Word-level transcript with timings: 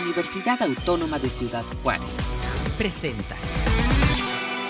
Universidad 0.00 0.60
Autónoma 0.62 1.18
de 1.18 1.30
Ciudad 1.30 1.64
Juárez. 1.82 2.18
Presenta. 2.76 3.34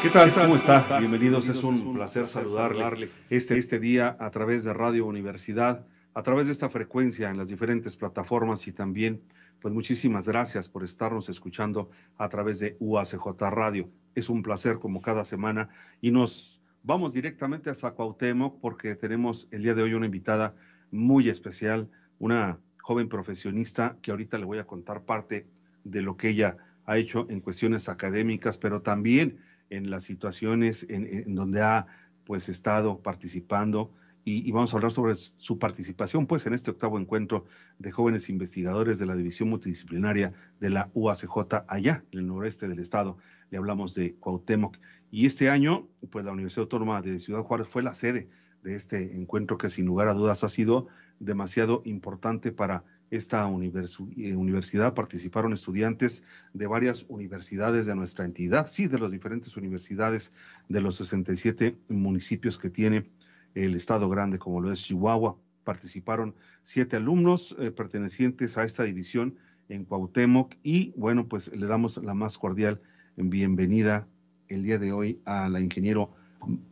¿Qué 0.00 0.08
tal? 0.08 0.32
¿Cómo 0.32 0.54
está? 0.54 0.98
Bienvenidos. 1.00 1.48
Es 1.48 1.64
un 1.64 1.94
placer 1.94 2.28
saludarle 2.28 3.10
este, 3.28 3.58
este 3.58 3.80
día 3.80 4.16
a 4.20 4.30
través 4.30 4.62
de 4.62 4.72
Radio 4.72 5.04
Universidad, 5.04 5.84
a 6.14 6.22
través 6.22 6.46
de 6.46 6.52
esta 6.52 6.68
frecuencia 6.70 7.30
en 7.30 7.36
las 7.36 7.48
diferentes 7.48 7.96
plataformas 7.96 8.68
y 8.68 8.72
también, 8.72 9.20
pues 9.60 9.74
muchísimas 9.74 10.28
gracias 10.28 10.68
por 10.68 10.84
estarnos 10.84 11.28
escuchando 11.28 11.90
a 12.18 12.28
través 12.28 12.60
de 12.60 12.76
UACJ 12.78 13.26
Radio. 13.50 13.90
Es 14.14 14.28
un 14.28 14.42
placer 14.42 14.78
como 14.78 15.02
cada 15.02 15.24
semana 15.24 15.68
y 16.00 16.12
nos 16.12 16.62
vamos 16.84 17.14
directamente 17.14 17.68
hasta 17.68 17.90
Cuauhtémoc 17.90 18.60
porque 18.60 18.94
tenemos 18.94 19.48
el 19.50 19.64
día 19.64 19.74
de 19.74 19.82
hoy 19.82 19.94
una 19.94 20.06
invitada 20.06 20.54
muy 20.92 21.28
especial, 21.28 21.90
una 22.20 22.60
joven 22.86 23.08
profesionista 23.08 23.98
que 24.00 24.12
ahorita 24.12 24.38
le 24.38 24.44
voy 24.44 24.58
a 24.58 24.64
contar 24.64 25.02
parte 25.02 25.48
de 25.82 26.02
lo 26.02 26.16
que 26.16 26.28
ella 26.28 26.56
ha 26.84 26.96
hecho 26.98 27.26
en 27.28 27.40
cuestiones 27.40 27.88
académicas, 27.88 28.58
pero 28.58 28.80
también 28.80 29.40
en 29.70 29.90
las 29.90 30.04
situaciones 30.04 30.86
en, 30.88 31.34
donde 31.34 31.62
ha 31.62 31.88
pues 32.24 32.48
estado 32.48 33.02
participando 33.02 33.92
y, 34.22 34.52
vamos 34.52 34.72
a 34.72 34.76
hablar 34.76 34.92
sobre 34.92 35.16
su 35.16 35.58
participación 35.58 36.28
pues 36.28 36.46
en 36.46 36.54
este 36.54 36.70
octavo 36.70 37.00
encuentro 37.00 37.46
de 37.80 37.90
jóvenes 37.90 38.28
investigadores 38.28 39.00
de 39.00 39.06
la 39.06 39.16
División 39.16 39.48
Multidisciplinaria 39.48 40.32
de 40.60 40.70
la 40.70 40.88
UACJ 40.94 41.64
allá 41.66 42.04
en 42.12 42.20
el 42.20 42.26
noreste 42.28 42.68
del 42.68 42.78
estado. 42.78 43.18
Le 43.50 43.58
hablamos 43.58 43.94
de 43.94 44.14
Cuauhtémoc 44.14 44.78
y 45.10 45.26
este 45.26 45.50
año 45.50 45.88
pues 46.10 46.24
la 46.24 46.30
Universidad 46.30 46.62
Autónoma 46.62 47.02
de 47.02 47.18
Ciudad 47.18 47.42
Juárez 47.42 47.66
fue 47.66 47.82
la 47.82 47.94
sede 47.94 48.28
de 48.66 48.74
este 48.74 49.16
encuentro 49.16 49.58
que 49.58 49.68
sin 49.68 49.86
lugar 49.86 50.08
a 50.08 50.12
dudas 50.12 50.42
ha 50.42 50.48
sido 50.48 50.88
demasiado 51.20 51.82
importante 51.84 52.50
para 52.50 52.82
esta 53.12 53.48
eh, 53.48 54.34
universidad. 54.34 54.92
Participaron 54.92 55.52
estudiantes 55.52 56.24
de 56.52 56.66
varias 56.66 57.06
universidades 57.08 57.86
de 57.86 57.94
nuestra 57.94 58.24
entidad, 58.24 58.66
sí, 58.66 58.88
de 58.88 58.98
las 58.98 59.12
diferentes 59.12 59.56
universidades 59.56 60.32
de 60.68 60.80
los 60.80 60.96
67 60.96 61.78
municipios 61.90 62.58
que 62.58 62.68
tiene 62.68 63.08
el 63.54 63.76
estado 63.76 64.08
grande 64.08 64.40
como 64.40 64.60
lo 64.60 64.72
es 64.72 64.82
Chihuahua. 64.82 65.38
Participaron 65.62 66.34
siete 66.62 66.96
alumnos 66.96 67.54
eh, 67.60 67.70
pertenecientes 67.70 68.58
a 68.58 68.64
esta 68.64 68.82
división 68.82 69.36
en 69.68 69.84
Cuauhtémoc 69.84 70.56
y 70.64 70.92
bueno, 70.96 71.28
pues 71.28 71.54
le 71.54 71.68
damos 71.68 71.98
la 71.98 72.14
más 72.14 72.36
cordial 72.36 72.80
bienvenida 73.16 74.08
el 74.48 74.64
día 74.64 74.78
de 74.78 74.90
hoy 74.90 75.20
a 75.24 75.48
la 75.48 75.60
ingeniero, 75.60 76.10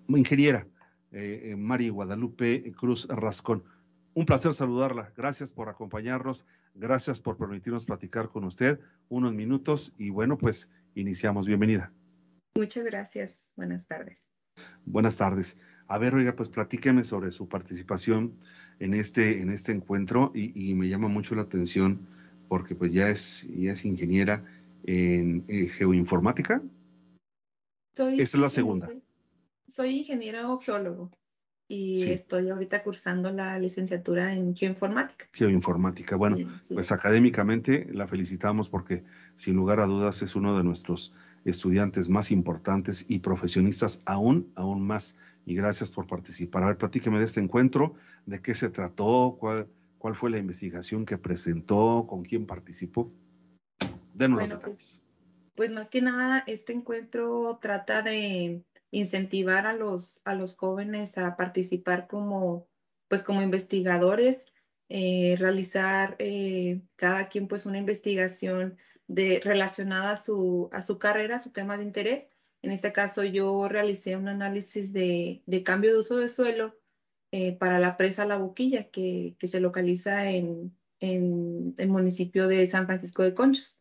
ingeniera 0.09 0.67
eh, 1.15 1.51
eh, 1.53 1.57
Mari 1.57 1.91
Guadalupe 1.91 2.73
Cruz 2.73 3.07
Rascón. 3.09 3.63
Un 4.15 4.27
placer 4.27 4.53
saludarla. 4.53 5.13
Gracias 5.17 5.53
por 5.53 5.69
acompañarnos. 5.69 6.45
Gracias 6.75 7.21
por 7.21 7.37
permitirnos 7.37 7.85
platicar 7.85 8.31
con 8.31 8.43
usted 8.45 8.81
unos 9.09 9.33
minutos 9.33 9.95
y 9.97 10.11
bueno, 10.11 10.37
pues 10.37 10.73
iniciamos. 10.97 11.47
Bienvenida. 11.47 11.93
Muchas 12.57 12.85
gracias. 12.85 13.53
Buenas 13.57 13.87
tardes. 13.87 14.29
Buenas 14.85 15.17
tardes. 15.17 15.57
A 15.87 15.99
ver, 15.99 16.15
oiga, 16.15 16.35
pues 16.35 16.49
platíqueme 16.49 17.05
sobre 17.05 17.31
su 17.31 17.49
participación 17.49 18.35
en 18.81 18.95
este, 18.95 19.41
en 19.41 19.51
este 19.51 19.71
encuentro 19.71 20.33
y, 20.35 20.75
me 20.75 20.89
llama 20.89 21.07
mucho 21.07 21.37
la 21.37 21.43
atención 21.43 22.09
porque 22.49 22.75
pues 22.75 22.93
ya 22.93 23.09
es, 23.09 23.47
ya 23.51 23.73
es 23.73 23.85
ingeniera 23.85 24.45
en, 24.85 25.45
eh, 25.47 25.69
geoinformática. 25.69 26.61
Soy 27.97 28.21
Esta 28.21 28.37
es 28.37 28.41
la 28.41 28.51
segunda 28.51 28.87
soy 28.87 29.04
ingeniero 29.67 30.59
geólogo 30.59 31.11
y 31.67 32.11
estoy 32.11 32.51
ahorita 32.51 32.83
cursando 32.83 33.33
la 33.33 33.59
licenciatura 33.59 34.33
en 34.35 34.55
geoinformática. 34.55 35.29
Geoinformática. 35.33 36.17
Bueno, 36.17 36.37
pues 36.73 36.93
académicamente 36.93 37.89
la 37.93 38.07
felicitamos 38.07 38.69
porque 38.69 39.05
sin 39.35 39.57
lugar 39.57 39.81
a 39.81 39.87
dudas 39.87 40.21
es 40.23 40.37
uno 40.37 40.57
de 40.57 40.65
nuestros 40.65 41.15
estudiantes 41.45 42.09
más 42.09 42.31
importantes 42.31 43.07
y 43.09 43.21
profesionistas 43.21 44.03
aún, 44.05 44.53
aún 44.55 44.87
más. 44.87 45.17
Y 45.47 45.55
gracias 45.55 45.91
por 45.91 46.07
participar. 46.07 46.63
A 46.63 46.67
ver, 46.67 46.77
platíqueme 46.77 47.19
de 47.19 47.25
este 47.25 47.41
encuentro, 47.41 47.95
de 48.27 48.41
qué 48.41 48.55
se 48.55 48.71
trató, 48.71 49.37
cuál, 49.39 49.69
cuál 49.99 50.15
fue 50.15 50.31
la 50.31 50.39
investigación 50.39 51.05
que 51.05 51.19
presentó, 51.19 52.07
con 52.07 52.23
quién 52.23 52.47
participó. 52.47 53.11
Denos 54.15 54.39
los 54.39 54.49
pues, 54.49 54.61
detalles. 54.61 55.03
pues 55.57 55.73
más 55.73 55.91
que 55.91 56.03
nada, 56.03 56.45
este 56.47 56.73
encuentro 56.73 57.59
trata 57.61 58.03
de 58.03 58.63
incentivar 58.95 59.67
a 59.67 59.75
los, 59.75 60.21
a 60.25 60.35
los 60.35 60.57
jóvenes 60.57 61.19
a 61.19 61.37
participar 61.37 62.07
como, 62.07 62.69
pues 63.09 63.23
como 63.25 63.43
investigadores, 63.43 64.53
eh, 64.89 65.37
realizar 65.39 66.15
eh, 66.19 66.83
cada 66.97 67.29
quien 67.29 67.49
pues 67.49 67.67
una 67.67 67.79
investigación 67.79 68.79
de, 69.09 69.41
relacionada 69.43 70.13
a 70.13 70.17
su, 70.17 70.69
a 70.73 70.81
su 70.81 70.99
carrera, 70.99 71.37
a 71.37 71.41
su 71.41 71.51
tema 71.51 71.77
de 71.77 71.85
interés. 71.85 72.29
En 72.63 72.71
este 72.71 72.93
caso 72.93 73.25
yo 73.25 73.69
realicé 73.69 74.17
un 74.17 74.29
análisis 74.29 74.93
de, 74.93 75.43
de 75.45 75.63
cambio 75.63 75.93
de 75.93 75.99
uso 75.99 76.17
de 76.17 76.29
suelo 76.29 76.79
eh, 77.33 77.57
para 77.57 77.81
la 77.81 77.97
presa 77.97 78.25
La 78.27 78.39
Boquilla, 78.39 78.91
que, 78.91 79.35
que 79.39 79.49
se 79.49 79.61
localiza 79.61 80.31
en, 80.31 80.77
en, 81.01 81.75
el 81.79 81.89
municipio 81.89 82.47
de 82.47 82.67
San 82.69 82.87
Francisco 82.87 83.23
de 83.23 83.35
Conchos. 83.35 83.81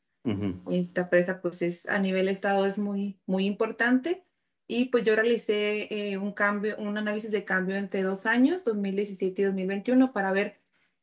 Esta 0.72 1.10
presa 1.10 1.42
pues 1.42 1.62
es 1.62 1.86
a 1.90 2.00
nivel 2.00 2.30
estado 2.30 2.66
es 2.66 2.78
muy, 2.78 3.20
muy 3.26 3.46
importante 3.46 4.24
y 4.68 4.86
pues 4.86 5.04
yo 5.04 5.16
realicé 5.16 5.88
eh, 5.92 6.18
un 6.18 6.32
cambio, 6.32 6.76
un 6.78 6.98
análisis 6.98 7.32
de 7.32 7.44
cambio 7.44 7.76
entre 7.76 8.04
dos 8.04 8.26
años, 8.26 8.64
2017 8.64 9.42
y 9.42 9.46
2021, 9.46 10.14
para 10.14 10.32
ver 10.32 10.58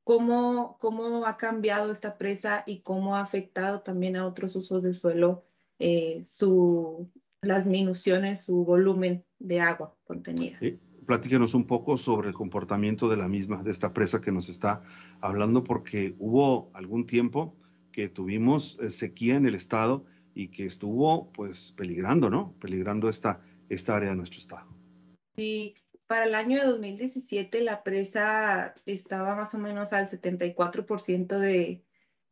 cómo, 0.05 0.77
cómo 0.81 1.27
ha 1.27 1.37
cambiado 1.37 1.93
esta 1.93 2.17
presa 2.17 2.65
y 2.67 2.81
cómo 2.81 3.17
ha 3.17 3.21
afectado 3.21 3.83
también 3.83 4.17
a 4.17 4.27
otros 4.27 4.57
usos 4.57 4.83
de 4.83 4.95
suelo 4.95 5.45
eh, 5.79 6.23
su, 6.25 7.11
las 7.43 7.67
minuciones, 7.67 8.43
su 8.43 8.65
volumen 8.65 9.25
de 9.39 9.61
agua 9.61 9.95
contenida. 10.05 10.59
platíquenos 11.07 11.55
un 11.55 11.67
poco 11.67 11.99
sobre 11.99 12.29
el 12.29 12.35
comportamiento 12.35 13.09
de 13.09 13.17
la 13.17 13.29
misma, 13.29 13.63
de 13.63 13.71
esta 13.71 13.93
presa 13.93 14.21
que 14.21 14.33
nos 14.33 14.49
está 14.49 14.83
hablando, 15.21 15.65
porque 15.65 16.15
hubo 16.19 16.71
algún 16.75 17.07
tiempo 17.07 17.57
que 17.93 18.09
tuvimos 18.09 18.79
eh, 18.81 18.91
sequía 18.91 19.37
en 19.37 19.47
el 19.47 19.55
estado 19.55 20.05
y 20.35 20.49
que 20.49 20.65
estuvo 20.65 21.31
pues 21.33 21.73
peligrando, 21.73 22.31
¿no? 22.31 22.55
Peligrando 22.61 23.09
esta, 23.09 23.43
esta 23.71 23.97
área 23.97 24.11
de 24.11 24.17
nuestro 24.17 24.41
estado. 24.41 24.69
Sí, 25.37 25.75
para 26.07 26.25
el 26.25 26.35
año 26.35 26.61
de 26.61 26.67
2017 26.67 27.63
la 27.63 27.83
presa 27.83 28.75
estaba 28.85 29.35
más 29.37 29.55
o 29.55 29.59
menos 29.59 29.93
al 29.93 30.09
74% 30.09 31.39
de, 31.39 31.85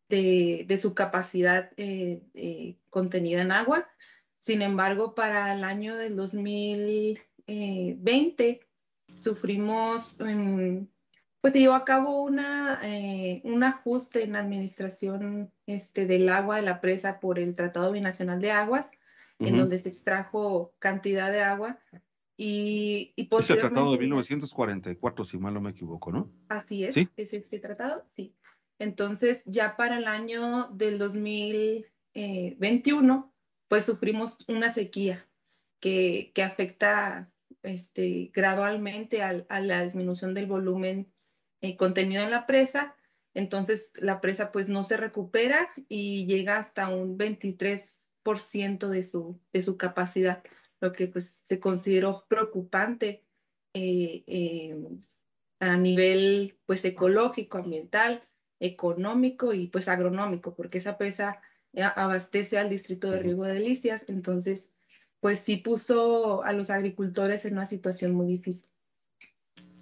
de, 0.09 0.65
de, 0.67 0.79
su 0.79 0.95
capacidad 0.95 1.71
eh, 1.77 2.25
eh, 2.35 2.77
contenida 2.91 3.41
en 3.41 3.53
agua. 3.53 3.89
Sin 4.39 4.63
embargo, 4.63 5.15
para 5.15 5.55
el 5.55 5.63
año 5.65 5.97
del 5.97 6.17
2020 6.17 8.61
sufrimos, 9.21 10.17
pues 11.41 11.53
se 11.53 11.61
llevó 11.61 11.75
a 11.75 11.85
cabo 11.85 12.25
una, 12.25 12.81
eh, 12.83 13.41
un 13.45 13.63
ajuste 13.63 14.25
en 14.25 14.33
la 14.33 14.41
administración 14.41 15.53
este, 15.67 16.07
del 16.07 16.29
agua 16.29 16.57
de 16.57 16.63
la 16.63 16.81
presa 16.81 17.21
por 17.21 17.39
el 17.39 17.55
Tratado 17.55 17.93
Binacional 17.93 18.41
de 18.41 18.51
Aguas 18.51 18.91
en 19.39 19.57
donde 19.57 19.79
se 19.79 19.89
extrajo 19.89 20.75
cantidad 20.79 21.33
de 21.33 21.41
agua. 21.43 21.81
Y, 22.37 23.15
y 23.17 23.29
Es 23.37 23.51
el 23.51 23.59
tratado 23.59 23.91
de 23.93 23.99
1944, 23.99 25.25
si 25.25 25.39
mal 25.39 25.55
no 25.55 25.61
me 25.61 25.71
equivoco, 25.71 26.13
¿no? 26.13 26.33
Así 26.49 26.85
es, 26.85 26.95
¿Sí? 26.95 27.09
es 27.17 27.33
este 27.33 27.59
tratado, 27.59 28.05
sí. 28.07 28.37
Entonces, 28.79 29.43
ya 29.47 29.77
para 29.77 29.99
el 29.99 30.07
año 30.07 30.69
del 30.69 30.99
2021, 30.99 33.35
pues 33.67 33.85
sufrimos 33.85 34.45
una 34.49 34.71
sequía 34.71 35.29
que, 35.81 36.31
que 36.33 36.45
afecta 36.45 37.33
este, 37.63 38.31
gradualmente 38.33 39.23
a, 39.23 39.45
a, 39.49 39.61
la 39.61 39.83
disminución 39.83 40.35
del 40.35 40.47
volumen 40.47 41.13
eh, 41.61 41.77
contenido 41.77 42.23
en 42.23 42.31
la 42.31 42.47
presa. 42.47 42.95
Entonces, 43.35 43.95
la 43.97 44.21
presa 44.21 44.53
pues 44.53 44.69
no 44.69 44.85
se 44.85 44.97
recupera 44.97 45.69
y 45.89 46.27
llega 46.27 46.59
hasta 46.59 46.89
un 46.89 47.17
23 47.17 48.08
de 48.35 49.03
su, 49.05 49.41
de 49.53 49.63
su 49.63 49.77
capacidad, 49.77 50.43
lo 50.81 50.93
que 50.93 51.09
pues 51.09 51.43
se 51.45 51.61
consideró 51.61 52.25
preocupante 52.29 53.25
eh, 53.75 54.23
eh, 54.27 54.77
a 55.61 55.77
nivel 55.77 56.59
pues 56.67 56.85
ecológico, 56.85 57.59
ambiental, 57.59 58.23
económico 58.61 59.55
y 59.55 59.69
pues 59.69 59.89
agronómico, 59.89 60.55
porque 60.55 60.79
esa 60.79 60.99
presa 60.99 61.41
eh, 61.73 61.83
abastece 61.83 62.59
al 62.59 62.71
distrito 62.71 63.11
de 63.11 63.21
Riego 63.21 63.45
de 63.45 63.55
Delicias, 63.55 64.05
entonces 64.09 64.75
pues 65.21 65.41
sí 65.41 65.57
puso 65.57 66.43
a 66.45 66.53
los 66.53 66.71
agricultores 66.71 67.45
en 67.45 67.55
una 67.55 67.67
situación 67.67 68.15
muy 68.15 68.27
difícil. 68.27 68.69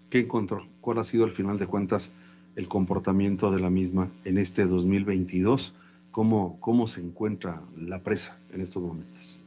¿Qué 0.08 0.20
encontró? 0.20 0.66
¿Cuál 0.80 0.98
ha 0.98 1.04
sido 1.04 1.24
al 1.24 1.30
final 1.30 1.58
de 1.58 1.66
cuentas 1.66 2.10
el 2.54 2.68
comportamiento 2.68 3.50
de 3.50 3.60
la 3.60 3.68
misma 3.68 4.10
en 4.24 4.38
este 4.38 4.64
2022? 4.64 5.74
¿Cómo, 6.16 6.58
cómo 6.60 6.86
se 6.86 7.02
encuentra 7.02 7.62
la 7.76 8.02
presa 8.02 8.40
en 8.50 8.62
estos 8.62 8.82
momentos? 8.82 9.38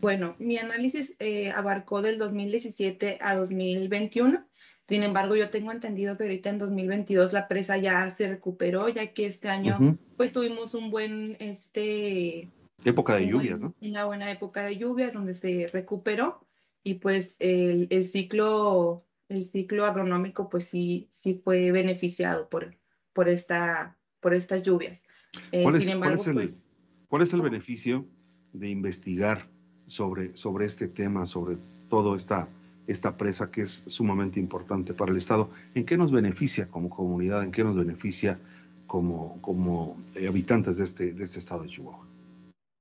Bueno, 0.00 0.34
mi 0.40 0.58
análisis 0.58 1.14
eh, 1.20 1.52
abarcó 1.52 2.02
del 2.02 2.18
2017 2.18 3.18
a 3.20 3.36
2021. 3.36 4.44
Sin 4.80 5.04
embargo, 5.04 5.36
yo 5.36 5.50
tengo 5.50 5.70
entendido 5.70 6.16
que 6.16 6.24
ahorita 6.24 6.50
en 6.50 6.58
2022 6.58 7.32
la 7.32 7.46
presa 7.46 7.78
ya 7.78 8.10
se 8.10 8.28
recuperó, 8.28 8.88
ya 8.88 9.06
que 9.14 9.26
este 9.26 9.48
año 9.48 9.96
pues 10.16 10.32
tuvimos 10.32 10.74
un 10.74 10.90
buen, 10.90 11.36
este... 11.38 12.50
Época 12.84 13.14
de 13.14 13.28
lluvias, 13.28 13.60
¿no? 13.60 13.72
Una 13.80 14.06
buena 14.06 14.28
época 14.32 14.66
de 14.66 14.78
lluvias 14.78 15.14
donde 15.14 15.32
se 15.32 15.70
recuperó 15.72 16.44
y 16.82 16.94
pues 16.94 17.36
el, 17.38 17.86
el, 17.90 18.02
ciclo, 18.02 19.04
el 19.28 19.44
ciclo 19.44 19.86
agronómico 19.86 20.48
pues 20.48 20.64
sí, 20.64 21.06
sí 21.08 21.40
fue 21.44 21.70
beneficiado 21.70 22.48
por, 22.48 22.76
por, 23.12 23.28
esta, 23.28 23.96
por 24.18 24.34
estas 24.34 24.64
lluvias. 24.64 25.06
Eh, 25.52 25.62
¿Cuál, 25.62 25.76
es, 25.76 25.90
¿cuál, 25.94 26.14
es 26.14 26.26
el, 26.26 26.34
pues, 26.34 26.62
¿Cuál 27.08 27.22
es 27.22 27.32
el 27.32 27.42
beneficio 27.42 28.06
de 28.52 28.68
investigar 28.68 29.48
sobre, 29.86 30.36
sobre 30.36 30.66
este 30.66 30.88
tema, 30.88 31.26
sobre 31.26 31.56
todo 31.88 32.14
esta 32.14 32.48
esta 32.86 33.16
presa 33.16 33.50
que 33.50 33.62
es 33.62 33.84
sumamente 33.86 34.40
importante 34.40 34.94
para 34.94 35.10
el 35.10 35.18
Estado. 35.18 35.50
¿En 35.74 35.84
qué 35.84 35.96
nos 35.96 36.12
beneficia 36.12 36.68
como 36.68 36.88
comunidad? 36.88 37.42
¿En 37.42 37.50
qué 37.50 37.64
nos 37.64 37.76
beneficia 37.76 38.38
como, 38.86 39.40
como 39.42 39.96
eh, 40.14 40.28
habitantes 40.28 40.78
de 40.78 40.84
este, 40.84 41.12
de 41.12 41.24
este 41.24 41.38
Estado 41.38 41.62
de 41.62 41.68
Chihuahua? 41.68 42.06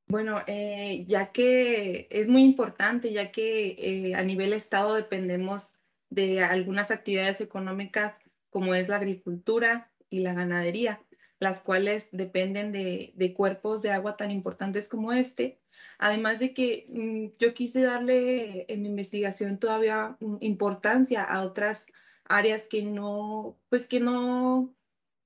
Bueno, 0.07 0.39
eh, 0.45 1.03
ya 1.07 1.31
que 1.31 2.07
es 2.11 2.27
muy 2.27 2.43
importante, 2.43 3.11
ya 3.11 3.31
que 3.31 3.75
eh, 3.79 4.15
a 4.15 4.23
nivel 4.23 4.53
Estado 4.53 4.93
dependemos 4.93 5.79
de 6.11 6.43
algunas 6.43 6.91
actividades 6.91 7.41
económicas 7.41 8.19
como 8.51 8.75
es 8.75 8.89
la 8.89 8.97
agricultura 8.97 9.91
y 10.09 10.19
la 10.19 10.33
ganadería, 10.33 11.01
las 11.39 11.61
cuales 11.61 12.09
dependen 12.11 12.71
de, 12.71 13.13
de 13.15 13.33
cuerpos 13.33 13.81
de 13.81 13.91
agua 13.91 14.17
tan 14.17 14.31
importantes 14.31 14.87
como 14.89 15.13
este, 15.13 15.59
Además 15.97 16.39
de 16.39 16.53
que 16.53 16.85
mm, 16.89 17.37
yo 17.39 17.53
quise 17.53 17.81
darle 17.81 18.65
en 18.67 18.81
mi 18.81 18.89
investigación 18.89 19.59
todavía 19.59 20.17
mm, 20.19 20.37
importancia 20.41 21.23
a 21.23 21.43
otras 21.43 21.87
áreas 22.25 22.67
que 22.67 22.83
no, 22.83 23.57
pues 23.69 23.87
que 23.87 23.99
no 23.99 24.75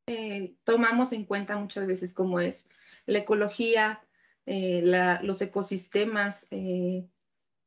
eh, 0.07 0.55
tomamos 0.63 1.13
en 1.13 1.25
cuenta 1.25 1.57
muchas 1.57 1.87
veces, 1.87 2.13
como 2.13 2.39
es 2.39 2.67
la 3.05 3.19
ecología, 3.19 4.01
eh, 4.45 4.81
los 5.23 5.41
ecosistemas, 5.41 6.47
eh, 6.51 7.07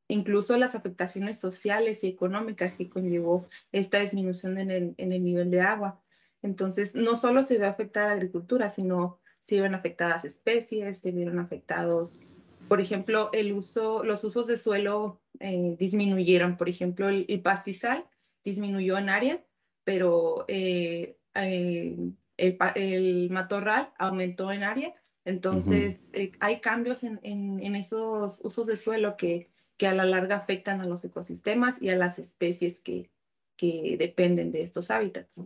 incluso 0.08 0.56
las 0.56 0.74
afectaciones 0.74 1.38
sociales 1.38 2.04
y 2.04 2.08
económicas 2.08 2.76
que 2.76 2.90
conllevó 2.90 3.48
esta 3.72 4.00
disminución 4.00 4.58
en 4.58 4.70
el, 4.70 4.94
en 4.98 5.12
el 5.12 5.24
nivel 5.24 5.50
de 5.50 5.60
agua. 5.60 6.00
Entonces, 6.42 6.94
no 6.94 7.16
solo 7.16 7.42
se 7.42 7.58
ve 7.58 7.66
afectada 7.66 8.08
la 8.08 8.14
agricultura, 8.14 8.68
sino 8.68 9.18
se 9.38 9.60
ven 9.60 9.74
afectadas 9.74 10.24
especies, 10.24 10.98
se 10.98 11.12
vieron 11.12 11.38
afectados 11.38 12.20
por 12.68 12.80
ejemplo, 12.80 13.30
el 13.32 13.52
uso, 13.52 14.02
los 14.02 14.24
usos 14.24 14.46
de 14.46 14.56
suelo 14.56 15.20
eh, 15.40 15.76
disminuyeron. 15.78 16.56
Por 16.56 16.70
ejemplo, 16.70 17.08
el, 17.08 17.42
pastizal 17.42 18.06
disminuyó 18.44 18.96
en 18.98 19.08
área, 19.08 19.44
pero 19.84 20.44
eh, 20.48 21.18
eh, 21.34 21.96
el, 22.38 23.30
matorral 23.30 23.92
aumentó 23.98 24.52
en 24.52 24.62
área. 24.62 24.94
Entonces, 25.24 26.12
hay 26.40 26.60
cambios 26.60 27.04
en, 27.04 27.20
en, 27.22 27.76
esos 27.76 28.40
usos 28.42 28.66
de 28.66 28.76
suelo 28.76 29.16
que, 29.16 29.50
que 29.76 29.86
a 29.86 29.94
la 29.94 30.04
larga 30.04 30.36
afectan 30.36 30.80
a 30.80 30.86
los 30.86 31.04
ecosistemas 31.04 31.80
y 31.80 31.90
a 31.90 31.96
las 31.96 32.18
especies 32.18 32.80
que, 32.80 33.10
que 33.54 33.96
dependen 33.98 34.50
de 34.50 34.62
estos 34.62 34.90
hábitats. 34.90 35.44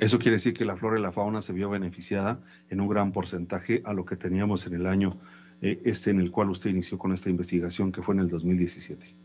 Eso 0.00 0.18
quiere 0.18 0.36
decir 0.36 0.54
que 0.54 0.64
la 0.64 0.76
flora 0.76 0.98
y 0.98 1.02
la 1.02 1.12
fauna 1.12 1.40
se 1.40 1.52
vio 1.52 1.70
beneficiada 1.70 2.42
en 2.68 2.80
un 2.80 2.88
gran 2.88 3.12
porcentaje 3.12 3.82
a 3.84 3.92
lo 3.92 4.04
que 4.04 4.16
teníamos 4.16 4.66
en 4.66 4.74
el 4.74 4.86
año 4.86 5.18
eh, 5.60 5.80
este 5.84 6.10
en 6.10 6.20
el 6.20 6.30
cual 6.30 6.50
usted 6.50 6.70
inició 6.70 6.98
con 6.98 7.12
esta 7.12 7.30
investigación 7.30 7.92
que 7.92 8.02
fue 8.02 8.14
en 8.14 8.20
el 8.20 8.28
2017? 8.28 9.16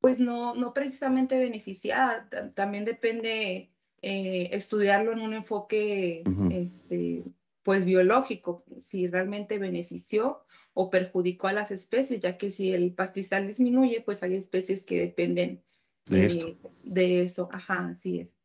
Pues 0.00 0.20
no, 0.20 0.54
no 0.54 0.72
precisamente 0.72 1.38
beneficiada, 1.38 2.28
también 2.54 2.84
depende 2.84 3.70
eh, 4.00 4.50
estudiarlo 4.52 5.12
en 5.12 5.20
un 5.20 5.34
enfoque 5.34 6.22
este, 6.50 7.24
pues 7.64 7.84
biológico, 7.84 8.62
si 8.78 9.08
realmente 9.08 9.58
benefició 9.58 10.40
o 10.72 10.88
perjudicó 10.88 11.48
a 11.48 11.52
las 11.52 11.72
especies, 11.72 12.20
ya 12.20 12.38
que 12.38 12.50
si 12.50 12.72
el 12.72 12.94
pastizal 12.94 13.46
disminuye, 13.46 14.00
pues 14.00 14.22
hay 14.22 14.36
especies 14.36 14.86
que 14.86 15.00
dependen 15.00 15.64
de, 16.08 16.24
esto. 16.24 16.56
de 16.84 17.22
eso. 17.22 17.48
Ajá, 17.52 17.88
así 17.88 18.20
es. 18.20 18.37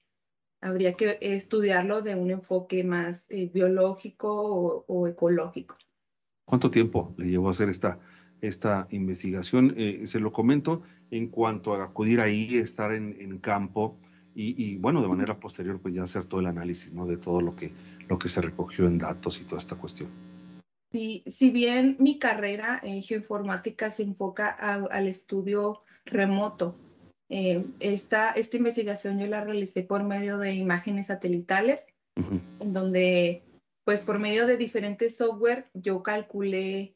Habría 0.63 0.93
que 0.93 1.17
estudiarlo 1.19 2.01
de 2.01 2.15
un 2.15 2.31
enfoque 2.31 2.85
más 2.85 3.29
eh, 3.29 3.51
biológico 3.53 4.85
o 4.87 5.07
ecológico. 5.07 5.75
¿Cuánto 6.45 6.71
tiempo 6.71 7.13
le 7.17 7.27
llevó 7.27 7.49
a 7.49 7.51
hacer 7.51 7.67
esta, 7.67 7.99
esta 8.39 8.87
investigación? 8.91 9.73
Eh, 9.75 10.07
se 10.07 10.21
lo 10.21 10.31
comento 10.31 10.81
en 11.11 11.27
cuanto 11.27 11.73
a 11.73 11.83
acudir 11.83 12.21
ahí, 12.21 12.55
estar 12.55 12.93
en, 12.93 13.13
en 13.19 13.39
campo 13.39 13.97
y, 14.35 14.77
bueno, 14.77 15.01
de 15.01 15.07
manera 15.09 15.39
posterior, 15.39 15.79
pues 15.79 15.93
ya 15.93 16.03
hacer 16.03 16.25
todo 16.25 16.39
el 16.39 16.47
análisis, 16.47 16.93
¿no? 16.93 17.05
De 17.05 17.17
todo 17.17 17.41
lo 17.41 17.55
que, 17.55 17.71
lo 18.07 18.17
que 18.17 18.29
se 18.29 18.41
recogió 18.41 18.87
en 18.87 18.97
datos 18.97 19.39
y 19.41 19.43
toda 19.43 19.59
esta 19.59 19.75
cuestión. 19.75 20.09
Sí, 20.91 21.23
si 21.27 21.51
bien 21.51 21.97
mi 21.99 22.17
carrera 22.17 22.79
en 22.81 23.01
geoinformática 23.01 23.91
se 23.91 24.03
enfoca 24.03 24.49
al 24.49 25.07
estudio 25.07 25.81
remoto, 26.05 26.75
eh, 27.35 27.65
esta, 27.79 28.29
esta 28.33 28.57
investigación 28.57 29.19
yo 29.19 29.25
la 29.25 29.43
realicé 29.43 29.81
por 29.81 30.03
medio 30.03 30.37
de 30.37 30.53
imágenes 30.53 31.07
satelitales, 31.07 31.87
en 32.15 32.73
donde 32.73 33.41
pues 33.83 34.01
por 34.01 34.19
medio 34.19 34.45
de 34.45 34.55
diferentes 34.55 35.17
software 35.17 35.67
yo 35.73 36.03
calculé 36.03 36.95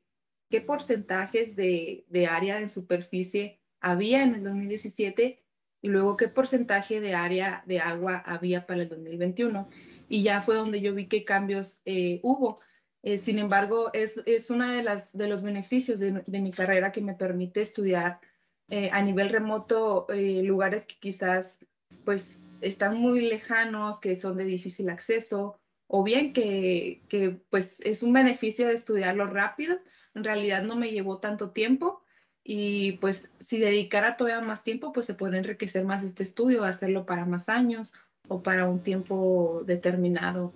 qué 0.52 0.62
porcentajes 0.62 1.56
de, 1.56 2.06
área 2.30 2.60
en 2.60 2.70
superficie 2.70 3.60
había 3.82 4.22
en 4.22 4.36
el 4.36 4.44
2017 4.44 5.44
y 5.82 5.88
luego 5.88 6.16
qué 6.18 6.28
porcentaje 6.28 7.02
de 7.02 7.16
área 7.16 7.64
de 7.66 7.80
agua 7.80 8.22
había 8.24 8.68
para 8.68 8.84
el 8.84 8.90
2021. 8.90 9.68
Y 10.08 10.22
ya 10.22 10.44
fue 10.44 10.54
donde 10.54 10.82
yo 10.82 10.94
vi 10.94 11.08
qué 11.08 11.26
cambios 11.26 11.82
eh, 11.86 12.20
hubo. 12.22 12.60
Eh, 13.02 13.18
sin 13.18 13.40
embargo, 13.40 13.90
es, 13.92 14.22
es 14.28 14.52
uno 14.52 14.68
de, 14.68 14.84
las, 14.84 15.18
de 15.18 15.28
los 15.28 15.42
beneficios 15.42 16.00
de, 16.00 16.24
mi 16.28 16.52
carrera 16.52 16.92
que 16.92 17.02
me 17.02 17.16
permite 17.16 17.62
estudiar 17.62 18.20
eh, 18.70 18.90
a 18.92 19.02
nivel 19.02 19.30
remoto 19.30 20.08
lugares 20.44 20.86
que 20.86 20.96
quizás 21.00 21.60
pues 22.04 22.60
están 22.62 22.98
muy 22.98 23.22
lejanos, 23.22 24.00
que 24.00 24.16
son 24.16 24.38
de 24.38 24.46
difícil 24.46 24.90
acceso 24.90 25.60
o 25.88 26.04
bien 26.04 26.34
que, 26.34 27.02
que, 27.08 27.32
pues 27.50 27.80
es 27.82 28.04
un 28.04 28.14
beneficio 28.14 28.68
de 28.68 28.74
estudiarlo 28.74 29.26
rápido, 29.26 29.78
en 30.14 30.24
realidad 30.24 30.64
no 30.64 30.76
me 30.76 30.92
llevó 30.92 31.20
tanto 31.20 31.52
tiempo 31.52 32.02
y 32.44 32.94
pues 32.94 33.32
si 33.40 33.60
dedicara 33.60 34.16
todavía 34.16 34.46
más 34.46 34.64
tiempo, 34.64 34.94
pues 34.94 35.06
se 35.06 35.16
puede 35.16 35.38
enriquecer 35.38 35.86
más 35.86 36.04
este 36.04 36.24
estudio, 36.24 36.64
hacerlo 36.64 37.06
para 37.06 37.26
más 37.26 37.50
años 37.50 37.94
o 38.30 38.42
para 38.42 38.70
un 38.70 38.82
tiempo 38.82 39.64
determinado 39.66 40.54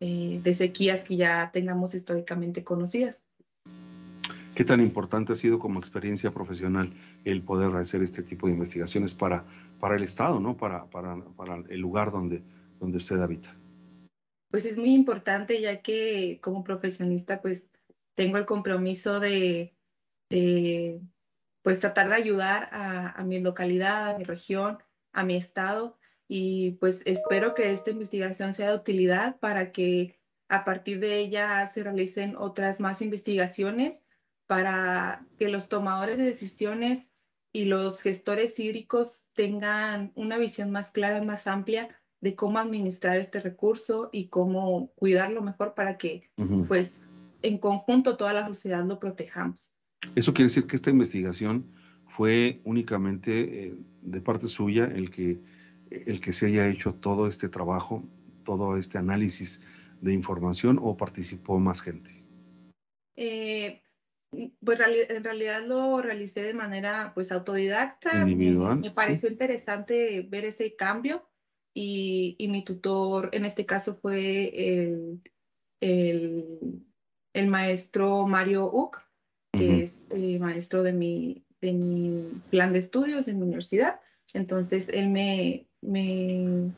eh, 0.00 0.40
de 0.42 0.54
sequías 0.54 1.04
que 1.04 1.16
ya 1.16 1.50
tengamos 1.52 1.94
históricamente 1.94 2.64
conocidas. 2.64 3.26
¿Qué 4.56 4.64
tan 4.64 4.80
importante 4.80 5.34
ha 5.34 5.36
sido 5.36 5.60
como 5.60 5.78
experiencia 5.78 6.32
profesional 6.32 6.92
el 7.24 7.42
poder 7.42 7.76
hacer 7.76 8.02
este 8.02 8.22
tipo 8.22 8.48
de 8.48 8.54
investigaciones 8.54 9.14
para, 9.14 9.44
para 9.78 9.94
el 9.94 10.02
Estado, 10.02 10.40
¿no? 10.40 10.56
para, 10.56 10.86
para, 10.86 11.16
para 11.36 11.62
el 11.68 11.78
lugar 11.78 12.10
donde, 12.10 12.42
donde 12.80 12.96
usted 12.96 13.20
habita? 13.20 13.54
pues 14.50 14.64
es 14.64 14.78
muy 14.78 14.94
importante 14.94 15.60
ya 15.60 15.82
que 15.82 16.38
como 16.40 16.64
profesionista 16.64 17.42
pues 17.42 17.70
tengo 18.14 18.38
el 18.38 18.46
compromiso 18.46 19.20
de, 19.20 19.74
pues 21.62 21.80
tratar 21.80 22.08
de 22.08 22.14
ayudar 22.14 22.70
a, 22.72 23.22
mi 23.24 23.40
localidad, 23.40 24.08
a 24.08 24.16
mi 24.16 24.24
región, 24.24 24.78
a 25.12 25.24
mi 25.24 25.36
estado 25.36 25.98
y 26.26 26.72
pues 26.80 27.02
espero 27.04 27.52
que 27.52 27.70
esta 27.70 27.90
investigación 27.90 28.54
sea 28.54 28.70
de 28.70 28.76
utilidad 28.76 29.38
para 29.40 29.72
que 29.72 30.18
a 30.48 30.64
partir 30.64 31.00
de 31.00 31.18
ella 31.18 31.66
se 31.66 31.82
realicen 31.82 32.34
otras 32.36 32.80
más 32.80 33.02
investigaciones 33.02 34.05
para 34.46 35.26
que 35.38 35.48
los 35.48 35.68
tomadores 35.68 36.18
de 36.18 36.24
decisiones 36.24 37.10
y 37.52 37.64
los 37.64 38.00
gestores 38.00 38.58
hídricos 38.58 39.26
tengan 39.32 40.12
una 40.14 40.38
visión 40.38 40.70
más 40.70 40.90
clara, 40.90 41.22
más 41.22 41.46
amplia 41.46 41.88
de 42.20 42.34
cómo 42.34 42.58
administrar 42.58 43.18
este 43.18 43.40
recurso 43.40 44.10
y 44.12 44.28
cómo 44.28 44.92
cuidarlo 44.94 45.42
mejor 45.42 45.74
para 45.74 45.96
que, 45.96 46.30
pues, 46.68 47.08
en 47.42 47.58
conjunto 47.58 48.16
toda 48.16 48.32
la 48.32 48.46
sociedad 48.46 48.84
lo 48.84 48.98
protejamos. 48.98 49.76
Eso 50.14 50.34
quiere 50.34 50.48
decir 50.48 50.66
que 50.66 50.76
esta 50.76 50.90
investigación 50.90 51.72
fue 52.08 52.60
únicamente 52.64 53.66
eh, 53.66 53.74
de 54.02 54.20
parte 54.20 54.48
suya 54.48 54.84
el 54.86 55.10
que, 55.10 55.40
el 55.90 56.20
que 56.20 56.32
se 56.32 56.46
haya 56.46 56.68
hecho 56.68 56.94
todo 56.94 57.26
este 57.26 57.48
trabajo, 57.48 58.02
todo 58.44 58.76
este 58.76 58.98
análisis 58.98 59.60
de 60.00 60.12
información 60.12 60.78
o 60.82 60.96
participó 60.96 61.58
más 61.58 61.82
gente? 61.82 62.24
Eh, 63.16 63.82
pues 64.64 64.80
en 64.80 65.24
realidad 65.24 65.64
lo 65.66 66.00
realicé 66.00 66.42
de 66.42 66.54
manera 66.54 67.12
pues 67.14 67.32
autodidacta. 67.32 68.22
Individual. 68.22 68.78
Me, 68.78 68.90
pareció 68.90 69.28
interesante 69.28 70.26
ver 70.28 70.44
ese 70.44 70.76
cambio 70.76 71.28
y, 71.74 72.36
mi 72.48 72.64
tutor 72.64 73.30
en 73.32 73.44
este 73.44 73.66
caso 73.66 73.96
fue 73.96 74.78
el, 74.78 75.20
el, 75.80 77.46
maestro 77.48 78.26
Mario 78.26 78.70
Uc, 78.72 78.98
que 79.52 79.82
es 79.82 80.08
eh, 80.10 80.38
maestro 80.38 80.82
de 80.82 80.92
mi, 80.92 81.44
de 81.60 81.72
mi 81.72 82.42
plan 82.50 82.72
de 82.72 82.78
estudios 82.78 83.28
en 83.28 83.38
mi 83.38 83.44
universidad. 83.44 84.00
Entonces, 84.32 84.88
él 84.88 85.08
me, 85.08 85.66
me, 85.82 86.72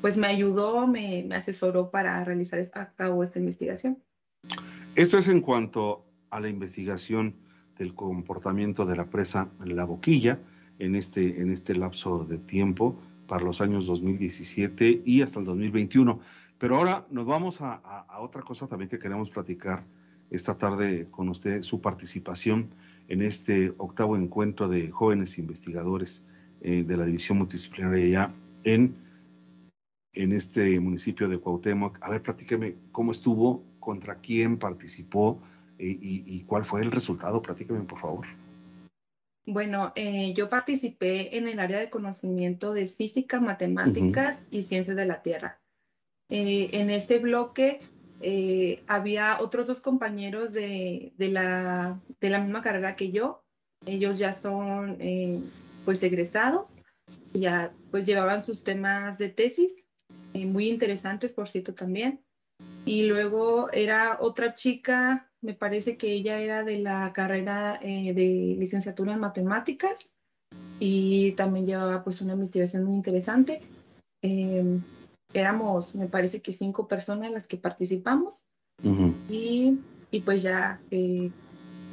pues 0.00 0.16
me 0.16 0.26
ayudó, 0.26 0.86
me, 0.86 1.24
me 1.26 1.36
asesoró 1.36 1.90
para 1.90 2.22
realizar 2.24 2.62
a 2.74 2.92
cabo 2.94 3.22
esta 3.22 3.38
investigación. 3.38 4.02
Esto 4.94 5.18
es 5.18 5.28
en 5.28 5.40
cuanto 5.40 6.04
a 6.34 6.40
la 6.40 6.48
investigación 6.48 7.36
del 7.78 7.94
comportamiento 7.94 8.84
de 8.86 8.96
la 8.96 9.08
presa 9.08 9.50
la 9.64 9.84
boquilla 9.84 10.40
en 10.80 10.96
este, 10.96 11.40
en 11.40 11.50
este 11.50 11.76
lapso 11.76 12.24
de 12.24 12.38
tiempo 12.38 13.00
para 13.28 13.44
los 13.44 13.60
años 13.60 13.86
2017 13.86 15.02
y 15.04 15.22
hasta 15.22 15.38
el 15.38 15.46
2021. 15.46 16.18
Pero 16.58 16.76
ahora 16.76 17.06
nos 17.10 17.26
vamos 17.26 17.60
a, 17.60 18.04
otra 18.18 18.42
cosa 18.42 18.66
también 18.66 18.88
que 18.88 18.98
queremos 18.98 19.30
platicar 19.30 19.86
esta 20.30 20.58
tarde 20.58 21.06
con 21.08 21.28
usted, 21.28 21.62
su 21.62 21.80
participación 21.80 22.70
en 23.06 23.22
este 23.22 23.72
octavo 23.78 24.16
encuentro 24.16 24.68
de 24.68 24.90
jóvenes 24.90 25.38
investigadores 25.38 26.26
eh, 26.62 26.82
de 26.82 26.96
la 26.96 27.04
División 27.04 27.38
Multidisciplinaria 27.38 28.34
en, 28.64 28.96
en 30.14 30.32
este 30.32 30.80
municipio 30.80 31.28
de 31.28 31.38
Cuauhtémoc. 31.38 31.98
A 32.02 32.10
ver, 32.10 32.22
platíqueme 32.22 32.74
cómo 32.90 33.12
estuvo, 33.12 33.62
contra 33.78 34.16
quién 34.16 34.56
participó 34.58 35.40
eh, 35.78 35.98
y, 36.00 36.44
cuál 36.44 36.64
fue 36.64 36.82
el 36.82 36.90
resultado. 36.90 37.42
Platíqueme, 37.42 37.80
por 37.84 37.98
favor. 37.98 38.26
Bueno, 39.46 39.92
eh, 39.94 40.32
yo 40.34 40.48
participé 40.48 41.36
en 41.36 41.48
el 41.48 41.58
área 41.58 41.78
de 41.78 41.90
conocimiento 41.90 42.72
de 42.72 42.86
física, 42.86 43.40
matemáticas 43.40 44.46
y 44.50 44.62
ciencias 44.62 44.96
de 44.96 45.06
la 45.06 45.22
Tierra. 45.22 45.60
en 46.30 46.90
ese 46.90 47.18
bloque 47.18 47.80
eh, 48.26 48.82
había 48.86 49.38
otros 49.40 49.66
dos 49.66 49.80
compañeros 49.82 50.54
de, 50.54 51.12
de, 51.18 51.28
la, 51.28 52.00
de, 52.20 52.30
la, 52.30 52.40
misma 52.40 52.62
carrera 52.62 52.96
que 52.96 53.10
yo. 53.10 53.44
Ellos 53.84 54.18
ya 54.18 54.32
son 54.32 54.96
eh, 54.98 55.40
pues 55.84 56.02
egresados, 56.02 56.76
ya 57.34 57.74
pues 57.90 58.06
llevaban 58.06 58.42
sus 58.42 58.64
temas 58.64 59.18
de 59.18 59.28
tesis, 59.28 59.88
eh, 60.32 60.46
muy 60.46 60.68
interesantes 60.68 61.34
por 61.34 61.48
cierto 61.48 61.74
también. 61.74 62.24
Y 62.86 63.02
luego 63.04 63.70
era 63.72 64.16
otra 64.20 64.54
chica, 64.54 65.30
me 65.44 65.54
parece 65.54 65.96
que 65.96 66.12
ella 66.12 66.40
era 66.40 66.64
de 66.64 66.78
la 66.78 67.12
carrera 67.12 67.78
de 67.80 68.56
licenciatura 68.58 69.12
en 69.12 69.20
matemáticas 69.20 70.16
y 70.80 71.32
también 71.32 71.66
llevaba 71.66 72.02
pues 72.02 72.20
una 72.20 72.32
investigación 72.32 72.84
muy 72.84 72.94
interesante 72.94 73.60
éramos, 75.34 75.94
me 75.94 76.06
parece 76.06 76.40
que 76.40 76.52
cinco 76.52 76.88
personas 76.88 77.30
las 77.30 77.46
que 77.46 77.58
participamos. 77.58 78.46
y, 79.30 79.78
y, 80.10 80.20
pues 80.20 80.42
ya 80.42 80.80
eh, 80.90 81.30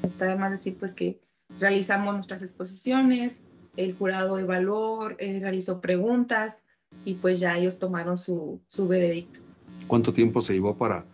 está 0.04 0.26
de 0.26 0.36
más 0.36 0.52
decir 0.52 0.78
pues 0.80 0.94
que 0.94 1.20
realizamos 1.60 2.14
nuestras 2.14 2.42
exposiciones, 2.42 3.42
el 3.76 3.96
jurado 3.96 4.40
evaluó, 4.40 5.10
eh, 5.18 5.40
realizó 5.40 5.80
preguntas 5.82 6.64
y 7.06 7.16
pues 7.16 7.40
ya 7.40 7.58
ellos 7.58 7.80
tomaron 7.80 8.18
su, 8.18 8.62
su 8.68 8.88
veredicto. 8.88 9.42
¿Cuánto 9.88 10.14
tiempo 10.14 10.42
se 10.42 10.54
llevó 10.54 10.76
para, 10.76 11.06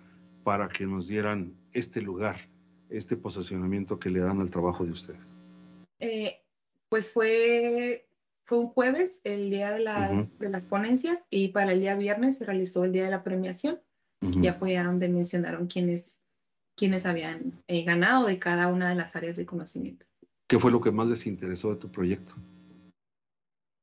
para 0.47 0.69
que 0.69 0.85
nos 0.85 1.09
dieran 1.09 1.59
este 1.73 2.01
lugar, 2.01 2.37
este 2.87 3.17
posicionamiento 3.17 3.99
que 3.99 4.09
le 4.09 4.21
dan 4.21 4.39
al 4.39 4.49
trabajo 4.49 4.85
de 4.85 4.91
ustedes? 4.91 5.41
Eh, 5.99 6.41
pues 6.87 7.11
fue 7.11 8.07
fue 8.45 8.59
un 8.59 8.69
jueves, 8.69 9.19
el 9.25 9.49
día 9.49 9.71
de 9.73 9.81
las, 9.81 10.39
de 10.39 10.49
las 10.49 10.65
ponencias, 10.65 11.27
y 11.29 11.49
para 11.49 11.73
el 11.73 11.81
día 11.81 11.97
viernes 11.97 12.37
se 12.37 12.45
realizó 12.45 12.85
el 12.85 12.93
día 12.93 13.03
de 13.03 13.11
la 13.11 13.25
premiación. 13.25 13.81
Ya 14.21 14.53
fue 14.53 14.77
a 14.77 14.85
donde 14.85 15.09
mencionaron 15.09 15.67
quiénes, 15.67 16.23
quiénes 16.77 17.05
habían 17.05 17.61
eh, 17.67 17.83
ganado 17.83 18.25
de 18.25 18.39
cada 18.39 18.69
una 18.69 18.87
de 18.87 18.95
las 18.95 19.17
áreas 19.17 19.35
de 19.35 19.45
conocimiento. 19.45 20.05
¿Qué 20.47 20.57
fue 20.59 20.71
lo 20.71 20.79
que 20.79 20.91
más 20.91 21.07
les 21.07 21.27
interesó 21.27 21.73
de 21.73 21.81
tu 21.81 21.91
proyecto? 21.91 22.35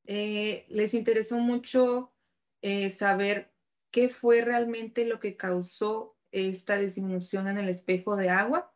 Eh, 0.07 0.65
les 0.71 0.95
interesó 0.95 1.37
mucho 1.37 2.15
eh, 2.63 2.89
saber 2.89 3.53
qué 3.91 4.09
fue 4.09 4.41
realmente 4.41 5.05
lo 5.05 5.21
que 5.21 5.37
causó 5.37 6.14
esta 6.35 6.77
disminución 6.79 7.47
en 7.49 7.59
el 7.59 7.69
espejo 7.69 8.17
de 8.17 8.29
agua, 8.29 8.75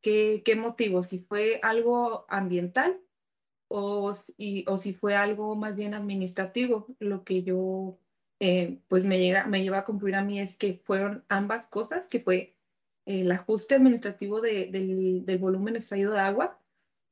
qué, 0.00 0.42
qué 0.44 0.56
motivo, 0.56 1.02
si 1.02 1.18
fue 1.18 1.60
algo 1.62 2.24
ambiental 2.28 2.98
o 3.68 4.14
si, 4.14 4.64
o 4.66 4.78
si 4.78 4.94
fue 4.94 5.14
algo 5.14 5.54
más 5.56 5.76
bien 5.76 5.92
administrativo. 5.94 6.86
Lo 6.98 7.22
que 7.24 7.42
yo, 7.42 7.98
eh, 8.40 8.78
pues 8.88 9.04
me, 9.04 9.18
llega, 9.18 9.46
me 9.46 9.62
lleva 9.62 9.78
a 9.78 9.84
concluir 9.84 10.14
a 10.14 10.24
mí 10.24 10.40
es 10.40 10.56
que 10.56 10.80
fueron 10.84 11.24
ambas 11.28 11.66
cosas, 11.66 12.08
que 12.08 12.20
fue 12.20 12.56
el 13.04 13.30
ajuste 13.30 13.74
administrativo 13.74 14.40
del, 14.40 15.24
del, 15.24 15.38
volumen 15.38 15.76
extraído 15.76 16.12
de 16.12 16.20
agua, 16.20 16.60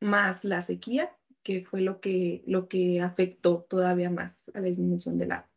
más 0.00 0.44
la 0.44 0.62
sequía, 0.62 1.14
que 1.42 1.62
fue 1.64 1.82
lo 1.82 2.00
que, 2.00 2.42
lo 2.46 2.68
que 2.68 3.00
afectó 3.00 3.66
todavía 3.68 4.10
más 4.10 4.50
a 4.54 4.60
la 4.60 4.66
disminución 4.66 5.18
del 5.18 5.32
agua. 5.32 5.50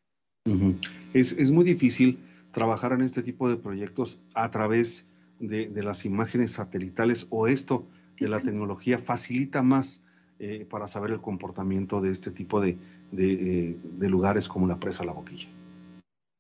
es, 1.14 1.32
es, 1.32 1.50
muy 1.50 1.64
difícil 1.64 2.20
trabajar 2.58 2.92
en 2.92 3.02
este 3.02 3.22
tipo 3.22 3.48
de 3.50 3.58
proyectos 3.58 4.24
a 4.34 4.50
través 4.50 5.06
de, 5.40 5.68
de 5.68 5.84
las 5.84 6.06
imágenes 6.06 6.54
satelitales 6.54 7.28
o 7.30 7.48
esto 7.48 7.88
de 8.20 8.30
la 8.30 8.40
tecnología 8.40 8.98
facilita 8.98 9.62
más 9.62 10.04
eh, 10.40 10.66
para 10.68 10.88
saber 10.88 11.12
el 11.12 11.22
comportamiento 11.22 12.02
de 12.02 12.10
este 12.10 12.32
tipo 12.32 12.60
de, 12.60 12.80
de, 13.12 13.34
eh, 13.34 13.78
de, 13.80 14.10
lugares 14.10 14.48
como 14.48 14.66
la 14.66 14.80
presa 14.80 15.06
La 15.06 15.12
Boquilla? 15.12 15.48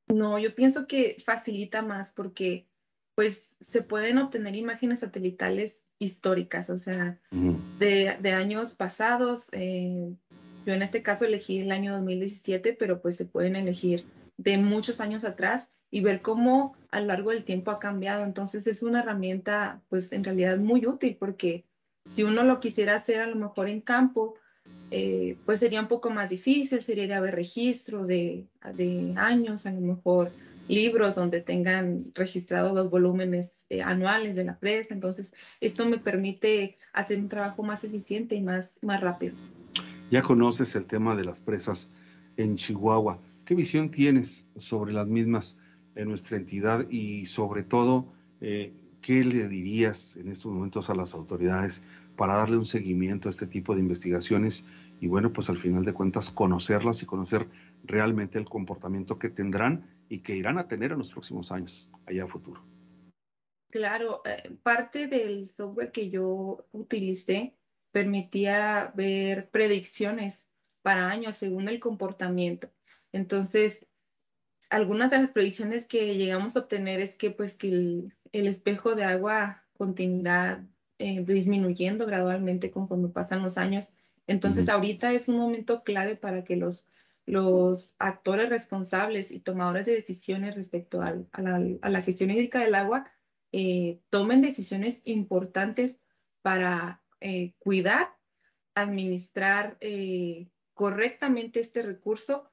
No, 0.07 0.39
yo 0.39 0.55
pienso 0.55 0.87
que 0.87 1.17
facilita 1.23 1.83
más 1.83 2.13
porque 2.13 2.65
pues 3.13 3.57
se 3.61 3.83
pueden 3.83 4.17
obtener 4.17 4.55
imágenes 4.55 5.01
satelitales 5.01 5.85
históricas, 5.99 6.71
o 6.71 6.79
sea, 6.79 7.19
de, 7.77 8.17
de, 8.19 8.31
años 8.31 8.73
pasados. 8.73 9.49
Eh, 9.51 10.15
yo 10.65 10.73
en 10.73 10.81
este 10.81 11.03
caso 11.03 11.25
elegí 11.25 11.59
el 11.59 11.71
año 11.71 11.93
2017, 11.93 12.73
pero 12.73 13.03
pues 13.03 13.15
se 13.15 13.25
pueden 13.25 13.55
elegir 13.55 14.03
de 14.37 14.57
muchos 14.57 14.99
años 14.99 15.23
atrás 15.23 15.69
y 15.89 16.01
ver 16.01 16.21
cómo 16.21 16.75
a 16.91 17.01
lo 17.01 17.07
largo 17.07 17.31
del 17.31 17.43
tiempo 17.43 17.71
ha 17.71 17.79
cambiado. 17.79 18.23
Entonces 18.23 18.67
es 18.67 18.83
una 18.83 19.01
herramienta 19.01 19.81
pues 19.89 20.11
en 20.13 20.23
realidad 20.23 20.57
muy 20.57 20.85
útil 20.85 21.17
porque 21.19 21.65
si 22.05 22.23
uno 22.23 22.43
lo 22.43 22.59
quisiera 22.59 22.95
hacer 22.95 23.21
a 23.21 23.27
lo 23.27 23.35
mejor 23.35 23.69
en 23.69 23.81
campo, 23.81 24.35
eh, 24.91 25.37
pues 25.45 25.59
sería 25.59 25.81
un 25.81 25.87
poco 25.87 26.09
más 26.09 26.29
difícil, 26.29 26.81
sería 26.81 27.17
haber 27.17 27.35
registros 27.35 28.07
de, 28.07 28.47
de, 28.75 29.13
años, 29.17 29.65
a 29.65 29.71
lo 29.71 29.81
mejor 29.81 30.31
libros 30.69 31.15
donde 31.15 31.41
tengan 31.41 31.99
registrados 32.13 32.73
los 32.73 32.89
volúmenes 32.89 33.65
eh, 33.69 33.81
anuales 33.81 34.35
de 34.35 34.45
la 34.45 34.57
presa. 34.57 34.93
Entonces, 34.93 35.33
esto 35.59 35.85
me 35.85 35.97
permite 35.97 36.77
hacer 36.93 37.19
un 37.19 37.27
trabajo 37.27 37.63
más 37.63 37.83
eficiente 37.83 38.35
y 38.35 38.41
más, 38.41 38.79
más 38.81 39.01
rápido. 39.01 39.35
Ya 40.09 40.21
conoces 40.21 40.75
el 40.75 40.87
tema 40.87 41.15
de 41.15 41.25
las 41.25 41.41
presas 41.41 41.91
en 42.37 42.55
Chihuahua. 42.55 43.19
¿Qué 43.45 43.55
visión 43.55 43.91
tienes 43.91 44.47
sobre 44.55 44.93
las 44.93 45.07
mismas 45.07 45.59
en 45.97 46.09
nuestra 46.09 46.37
entidad 46.37 46.87
y 46.89 47.25
sobre 47.25 47.63
todo 47.63 48.05
eh, 48.39 48.71
¿qué 49.01 49.23
le 49.23 49.47
dirías 49.47 50.15
en 50.17 50.29
estos 50.29 50.51
momentos 50.51 50.89
a 50.89 50.95
las 50.95 51.13
autoridades 51.13 51.83
para 52.15 52.35
darle 52.35 52.57
un 52.57 52.65
seguimiento 52.65 53.29
a 53.29 53.31
este 53.31 53.47
tipo 53.47 53.73
de 53.73 53.81
investigaciones 53.81 54.65
y 54.99 55.07
bueno, 55.07 55.31
pues 55.31 55.49
al 55.49 55.57
final 55.57 55.83
de 55.83 55.93
cuentas 55.93 56.31
conocerlas 56.31 57.03
y 57.03 57.05
conocer 57.05 57.47
realmente 57.83 58.39
el 58.39 58.45
comportamiento 58.45 59.19
que 59.19 59.29
tendrán 59.29 59.87
y 60.09 60.19
que 60.19 60.35
irán 60.35 60.57
a 60.57 60.67
tener 60.67 60.91
en 60.91 60.97
los 60.97 61.11
próximos 61.11 61.51
años, 61.51 61.89
allá 62.05 62.23
a 62.23 62.27
futuro? 62.27 62.63
Claro, 63.69 64.21
eh, 64.25 64.57
parte 64.63 65.07
del 65.07 65.47
software 65.47 65.91
que 65.91 66.09
yo 66.09 66.65
utilicé 66.71 67.55
permitía 67.91 68.91
ver 68.95 69.49
predicciones 69.49 70.49
para 70.81 71.09
años 71.09 71.35
según 71.35 71.67
el 71.67 71.79
comportamiento. 71.79 72.69
Entonces, 73.11 73.87
algunas 74.69 75.11
de 75.11 75.19
las 75.19 75.31
predicciones 75.31 75.85
que 75.85 76.15
llegamos 76.15 76.55
a 76.55 76.61
obtener 76.61 76.99
es 76.99 77.15
que 77.15 77.31
pues 77.31 77.55
que 77.55 77.69
el, 77.69 78.13
el 78.31 78.47
espejo 78.47 78.95
de 78.95 79.03
agua 79.03 79.63
continuará 79.77 80.65
eh, 80.99 81.23
disminuyendo 81.23 82.05
gradualmente 82.05 82.71
conforme 82.71 83.09
pasan 83.09 83.41
los 83.41 83.57
años. 83.57 83.91
Entonces, 84.25 84.67
ahorita 84.67 85.13
es 85.13 85.29
un 85.29 85.37
momento 85.37 85.83
clave 85.83 86.15
para 86.15 86.43
que 86.43 86.57
los, 86.57 86.87
los 87.25 87.95
actores 87.99 88.49
responsables 88.49 89.31
y 89.31 89.39
tomadores 89.39 89.85
de 89.85 89.93
decisiones 89.93 90.55
respecto 90.55 91.01
al, 91.01 91.27
a, 91.31 91.41
la, 91.41 91.61
a, 91.81 91.89
la, 91.89 92.01
gestión 92.01 92.31
hídrica 92.31 92.59
del 92.59 92.75
agua 92.75 93.09
eh, 93.51 94.01
tomen 94.09 94.41
decisiones 94.41 95.01
importantes 95.05 96.01
para 96.41 97.01
eh, 97.21 97.53
cuidar, 97.59 98.15
administrar 98.75 99.77
eh, 99.79 100.49
correctamente 100.73 101.59
este 101.59 101.81
recurso 101.81 102.49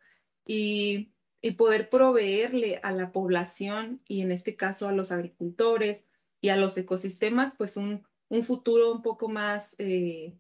y 0.46 1.13
y 1.44 1.50
poder 1.50 1.90
proveerle 1.90 2.80
a 2.82 2.90
la 2.92 3.12
población 3.12 4.00
y 4.08 4.22
en 4.22 4.32
este 4.32 4.56
caso 4.56 4.88
a 4.88 4.92
los 4.92 5.12
agricultores 5.12 6.06
y 6.40 6.48
a 6.48 6.56
los 6.56 6.78
ecosistemas 6.78 7.54
pues 7.54 7.76
un, 7.76 8.02
un 8.30 8.42
futuro 8.42 8.90
un 8.90 9.02
poco 9.02 9.28
más 9.28 9.76
eh, 9.76 10.38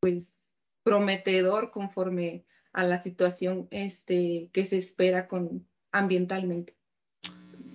pues 0.00 0.54
prometedor 0.84 1.70
conforme 1.70 2.46
a 2.72 2.86
la 2.86 2.98
situación 2.98 3.68
este, 3.70 4.48
que 4.54 4.64
se 4.64 4.78
espera 4.78 5.28
con, 5.28 5.66
ambientalmente. 5.92 6.78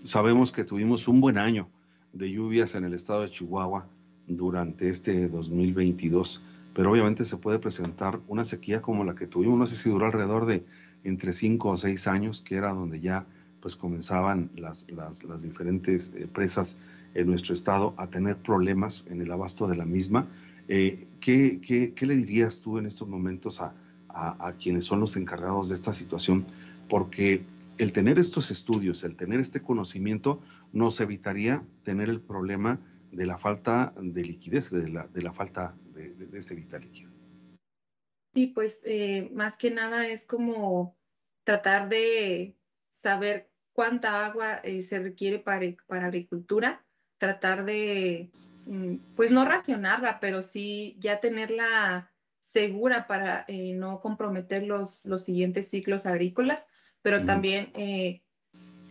Sabemos 0.02 0.52
que 0.52 0.64
tuvimos 0.64 1.08
un 1.08 1.22
buen 1.22 1.38
año 1.38 1.70
de 2.12 2.32
lluvias 2.32 2.74
en 2.74 2.86
el 2.86 2.96
estado 2.96 3.22
de 3.22 3.30
Chihuahua 3.30 3.88
durante 4.26 4.90
este 4.90 5.28
2022, 5.28 6.42
pero 6.74 6.90
obviamente 6.90 7.24
se 7.24 7.38
puede 7.38 7.60
presentar 7.60 8.20
una 8.28 8.44
sequía 8.44 8.82
como 8.82 9.04
la 9.04 9.14
que 9.14 9.28
tuvimos, 9.28 9.60
no 9.60 9.68
sé 9.68 9.76
si 9.76 9.92
duró 9.92 10.08
alrededor 10.08 10.48
de 10.48 10.66
entre 11.08 11.34
5 11.34 11.70
o 11.70 11.78
6 11.78 12.08
años, 12.08 12.42
que 12.42 12.56
era 12.56 12.72
donde 12.72 13.00
ya 13.00 13.26
pues 13.62 13.76
comenzaban 13.76 14.52
las, 14.56 14.88
las, 14.92 15.44
diferentes 15.44 16.14
eh, 16.16 16.28
presas 16.28 16.80
en 17.14 17.28
nuestro 17.28 17.54
estado 17.54 17.94
a 17.98 18.08
tener 18.08 18.38
problemas 18.38 19.08
en 19.10 19.22
el 19.22 19.32
abasto 19.32 19.68
de 19.68 19.78
la 19.78 19.86
misma. 19.86 20.28
Eh, 20.68 21.08
¿qué, 21.20 21.60
qué, 21.96 22.06
le 22.06 22.16
dirías 22.16 22.62
tú 22.62 22.78
en 22.78 22.86
estos 22.86 23.08
momentos 23.08 23.62
a, 23.62 23.74
a, 24.10 24.54
quienes 24.54 24.86
son 24.86 25.00
los 25.00 25.16
encargados 25.16 25.70
de 25.70 25.76
esta 25.76 25.94
situación? 25.94 26.46
Porque 26.90 27.44
el 27.78 27.94
tener 27.94 28.20
estos 28.20 28.52
estudios, 28.52 29.04
el 29.04 29.16
tener 29.16 29.40
este 29.40 29.62
conocimiento, 29.62 30.42
nos 30.74 31.00
evitaría 31.00 31.64
tener 31.84 32.10
el 32.10 32.22
problema 32.22 32.80
de 33.12 33.26
la 33.26 33.38
falta 33.38 33.94
de 34.00 34.24
liquidez, 34.24 34.72
de 34.72 34.90
la, 34.90 35.08
de 35.08 35.22
la 35.22 35.34
falta 35.34 35.76
de, 35.94 36.10
de, 36.10 36.38
este 36.38 36.56
vital 36.56 36.82
líquido. 36.82 37.12
Sí, 38.34 38.48
pues 38.48 38.82
eh, 38.84 39.32
más 39.34 39.58
que 39.58 39.72
nada 39.72 40.08
es 40.08 40.26
como 40.26 40.97
tratar 41.48 41.88
de 41.88 42.58
saber 42.90 43.50
cuánta 43.72 44.26
agua 44.26 44.56
eh, 44.66 44.82
se 44.82 45.00
requiere 45.00 45.40
para, 45.40 45.66
para 45.88 46.08
agricultura, 46.08 46.86
tratar 47.18 47.64
de, 47.64 48.32
mm, 48.66 48.96
pues 49.16 49.32
no 49.32 49.46
racionarla, 49.46 50.20
pero 50.20 50.42
sí 50.42 50.98
ya 51.00 51.22
tenerla 51.22 52.12
segura 52.42 53.08
para 53.08 53.46
eh, 53.48 53.72
no 53.76 54.02
comprometer 54.02 54.64
los, 54.64 55.06
los 55.06 55.24
siguientes 55.24 55.70
ciclos 55.70 56.06
agrícolas, 56.06 56.68
pero 57.02 57.24
también 57.24 57.72
eh, 57.76 58.24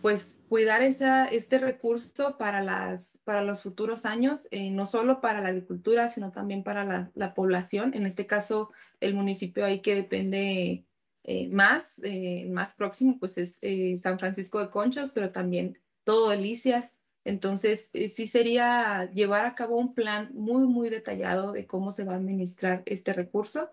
pues 0.01 0.39
cuidar 0.49 0.81
esa, 0.81 1.27
este 1.27 1.59
recurso 1.59 2.39
para, 2.39 2.63
las, 2.63 3.19
para 3.23 3.43
los 3.43 3.61
futuros 3.61 4.03
años, 4.07 4.47
no 4.71 4.87
solo 4.87 5.21
para 5.21 5.41
la 5.41 5.49
agricultura, 5.49 6.07
sino 6.07 6.31
también 6.31 6.63
para 6.63 6.85
la, 6.85 7.11
la, 7.13 7.35
población. 7.35 7.93
En 7.93 8.07
este 8.07 8.25
caso, 8.25 8.71
el 8.99 9.13
municipio 9.13 9.63
ahí 9.63 9.81
que 9.81 9.93
depende 9.93 10.86
eh, 11.29 11.49
más, 11.49 11.99
eh, 12.05 12.47
más 12.49 12.73
próximo, 12.73 13.19
pues 13.19 13.37
es 13.37 13.59
eh, 13.61 13.97
San 13.97 14.17
Francisco 14.17 14.59
de 14.59 14.69
Conchos, 14.69 15.11
pero 15.11 15.29
también 15.29 15.77
todo 16.05 16.29
Delicias. 16.29 16.99
Entonces, 17.25 17.91
sí 17.91 18.27
sería 18.27 19.11
llevar 19.11 19.45
a 19.45 19.53
cabo 19.53 19.75
un 19.75 19.93
plan 19.93 20.31
muy, 20.33 20.65
muy 20.65 20.89
detallado 20.89 21.51
de 21.51 21.67
cómo 21.67 21.91
se 21.91 22.05
va 22.05 22.13
a 22.13 22.15
administrar 22.15 22.81
este 22.85 23.11
recurso 23.11 23.69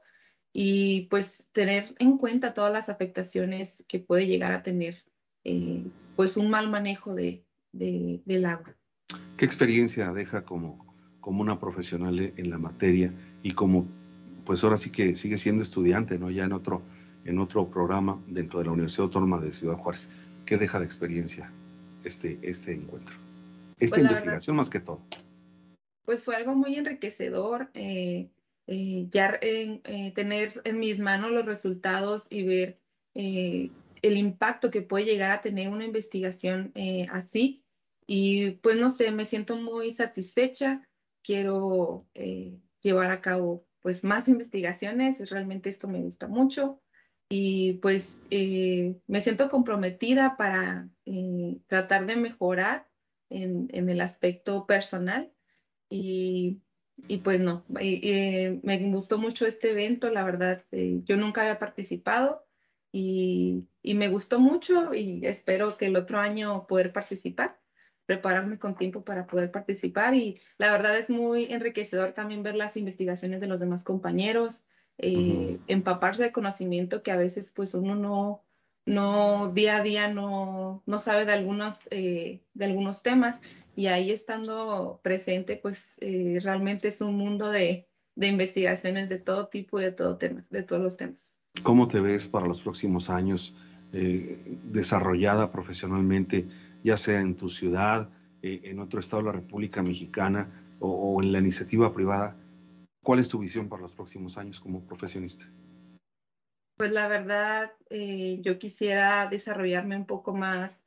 y 0.53 1.03
pues 1.03 1.49
tener 1.53 1.95
en 2.01 2.19
cuenta 2.19 2.55
todas 2.55 2.73
las 2.73 2.89
afectaciones 2.89 3.85
que 3.87 4.01
puede 4.01 4.27
llegar 4.27 4.51
a 4.51 4.65
tener 4.65 5.05
pues 6.17 6.37
un 6.37 6.51
mal 6.51 6.69
manejo 6.69 7.15
de, 7.15 7.45
de, 7.71 8.21
del 8.25 8.47
agua. 8.47 8.75
¿Qué 9.37 9.45
experiencia 9.45 10.11
deja 10.11 10.45
como, 10.45 10.93
como 11.21 11.43
una 11.43 11.61
profesional 11.61 12.19
en 12.19 12.51
la 12.51 12.59
materia 12.59 13.13
y 13.45 13.53
como, 13.53 13.87
pues 14.45 14.65
ahora 14.65 14.77
sí 14.77 14.91
que 14.91 15.15
sigue 15.15 15.37
siendo 15.37 15.63
estudiante, 15.63 16.19
¿no? 16.19 16.31
Ya 16.31 16.45
en 16.45 16.53
otro, 16.53 16.83
en 17.25 17.39
otro 17.39 17.69
programa 17.69 18.23
dentro 18.27 18.59
de 18.59 18.67
la 18.67 18.73
Universidad 18.73 19.05
Autónoma 19.05 19.41
de 19.41 19.53
Ciudad 19.53 19.77
Juárez. 19.77 20.11
¿Qué 20.45 20.57
deja 20.57 20.79
de 20.79 20.85
experiencia 20.85 21.51
este, 22.05 22.39
este 22.43 22.73
encuentro? 22.73 23.17
Esta 23.79 23.97
pues 23.97 24.11
investigación 24.11 24.57
más 24.57 24.71
que 24.71 24.81
todo. 24.81 25.01
Pues 26.05 26.23
fue 26.23 26.37
algo 26.37 26.55
muy 26.55 26.77
enriquecedor. 26.77 27.71
Eh, 27.75 28.31
eh, 28.67 29.07
ya 29.11 29.39
eh, 29.41 30.13
tener 30.15 30.61
en 30.65 30.79
mis 30.79 30.99
manos 30.99 31.31
los 31.31 31.47
resultados 31.47 32.27
y 32.31 32.43
ver 32.43 32.79
el 33.15 34.17
impacto 34.17 34.71
que 34.71 34.83
puede 34.83 35.05
llegar 35.05 35.31
a 35.31 35.41
tener 35.41 35.69
una 35.69 35.85
investigación 35.85 36.73
así. 37.11 37.65
Y 38.07 38.53
pues 38.63 38.77
no 38.77 38.91
sé, 38.91 39.13
me 39.13 39.25
siento 39.25 39.57
muy 39.57 39.93
satisfecha. 39.93 40.87
Quiero 41.23 42.07
llevar 42.83 43.11
a 43.13 43.21
cabo 43.21 43.65
pues 43.81 44.03
más 44.05 44.29
investigaciones. 44.29 45.31
Realmente 45.31 45.71
esto 45.71 45.89
me 45.89 46.01
gusta 46.01 46.27
mucho 46.27 46.81
y 47.29 47.75
pues 47.75 48.27
eh, 48.31 49.01
me 49.07 49.21
siento 49.21 49.49
comprometida 49.49 50.37
para 50.37 50.89
eh, 51.07 51.59
tratar 51.67 52.07
de 52.07 52.17
mejorar 52.17 52.89
en, 53.31 53.69
en, 53.73 53.89
el 53.89 54.01
aspecto 54.01 54.67
personal 54.67 55.33
y, 55.89 56.61
y 57.09 57.19
pues 57.19 57.41
no, 57.41 57.65
eh, 57.81 58.61
me 58.63 58.79
gustó 58.91 59.19
mucho 59.19 59.47
este 59.47 59.73
evento, 59.73 60.11
la 60.11 60.25
verdad, 60.25 60.65
yo 60.71 61.17
nunca 61.17 61.43
había 61.43 61.59
participado 61.59 62.47
y, 62.93 63.69
y, 63.83 63.95
me 63.95 64.09
gustó 64.09 64.39
mucho 64.39 64.95
y 64.95 65.25
espero 65.27 65.77
que 65.77 65.87
el 65.87 65.97
otro 65.97 66.19
año 66.19 66.67
poder 66.67 66.93
participar 66.93 67.59
prepararme 68.07 68.59
con 68.59 68.77
tiempo 68.77 69.05
para 69.05 69.27
poder 69.27 69.51
participar 69.51 70.15
y 70.15 70.41
la 70.59 70.71
verdad 70.71 70.97
es 70.99 71.11
muy 71.11 71.47
enriquecedor 71.53 72.13
también 72.13 72.43
ver 72.43 72.55
las 72.55 72.77
investigaciones 72.77 73.41
de 73.41 73.47
los 73.47 73.61
demás 73.61 73.85
compañeros, 73.85 74.67
eh, 74.99 75.59
empaparse 75.67 76.23
de 76.23 76.33
conocimiento 76.33 77.03
que 77.03 77.11
a 77.11 77.17
veces 77.17 77.53
pues 77.55 77.75
uno 77.75 77.97
no, 77.97 78.45
no 78.87 79.53
día 79.53 79.79
a 79.79 79.83
día 79.83 80.13
no, 80.13 80.85
no 80.87 80.99
sabe 81.01 81.25
de 81.25 81.33
algunos, 81.33 81.89
eh, 81.91 82.43
de 82.55 82.65
algunos 82.65 83.03
temas 83.03 83.41
y 83.75 83.89
ahí 83.89 84.13
estando 84.13 85.01
presente 85.03 85.59
pues 85.61 85.97
eh, 86.01 86.39
realmente 86.43 86.89
es 86.89 87.01
un 87.01 87.17
mundo 87.17 87.51
de, 87.51 87.89
de, 88.15 88.29
investigaciones 88.29 89.09
de 89.09 89.19
todo 89.19 89.49
tipo 89.49 89.81
y 89.81 89.85
de, 89.85 89.93
todo 89.93 90.17
temas, 90.17 90.49
de 90.51 90.63
todos 90.63 90.81
los 90.81 90.97
temas. 90.97 91.35
¿Cómo 91.65 91.89
te 91.89 91.99
ves 91.99 92.29
para 92.29 92.47
los 92.47 92.61
próximos 92.61 93.11
años 93.11 93.57
desarrollada 93.93 95.51
profesionalmente, 95.51 96.49
ya 96.83 96.97
sea 96.97 97.21
en 97.21 97.37
tu 97.37 97.49
ciudad, 97.49 98.11
en 98.43 98.81
otro 98.81 98.99
estado 98.99 99.23
de 99.23 99.27
la 99.27 99.33
República 99.33 99.85
Mexicana 99.85 100.49
o, 100.81 100.89
o 100.91 101.23
en 101.23 101.31
la 101.31 101.39
iniciativa 101.39 101.95
privada? 101.95 102.37
¿Cuál 103.05 103.19
es 103.19 103.29
tu 103.29 103.39
visión 103.39 103.69
para 103.69 103.83
los 103.83 103.93
próximos 103.93 104.39
años 104.39 104.61
como 104.61 104.87
profesionista? 104.87 105.45
Pues 106.79 106.91
la 106.91 107.07
verdad, 107.07 107.71
eh, 107.91 108.39
yo 108.41 108.59
quisiera 108.59 109.27
desarrollarme 109.27 109.95
un 109.95 110.07
poco 110.07 110.33
más 110.35 110.87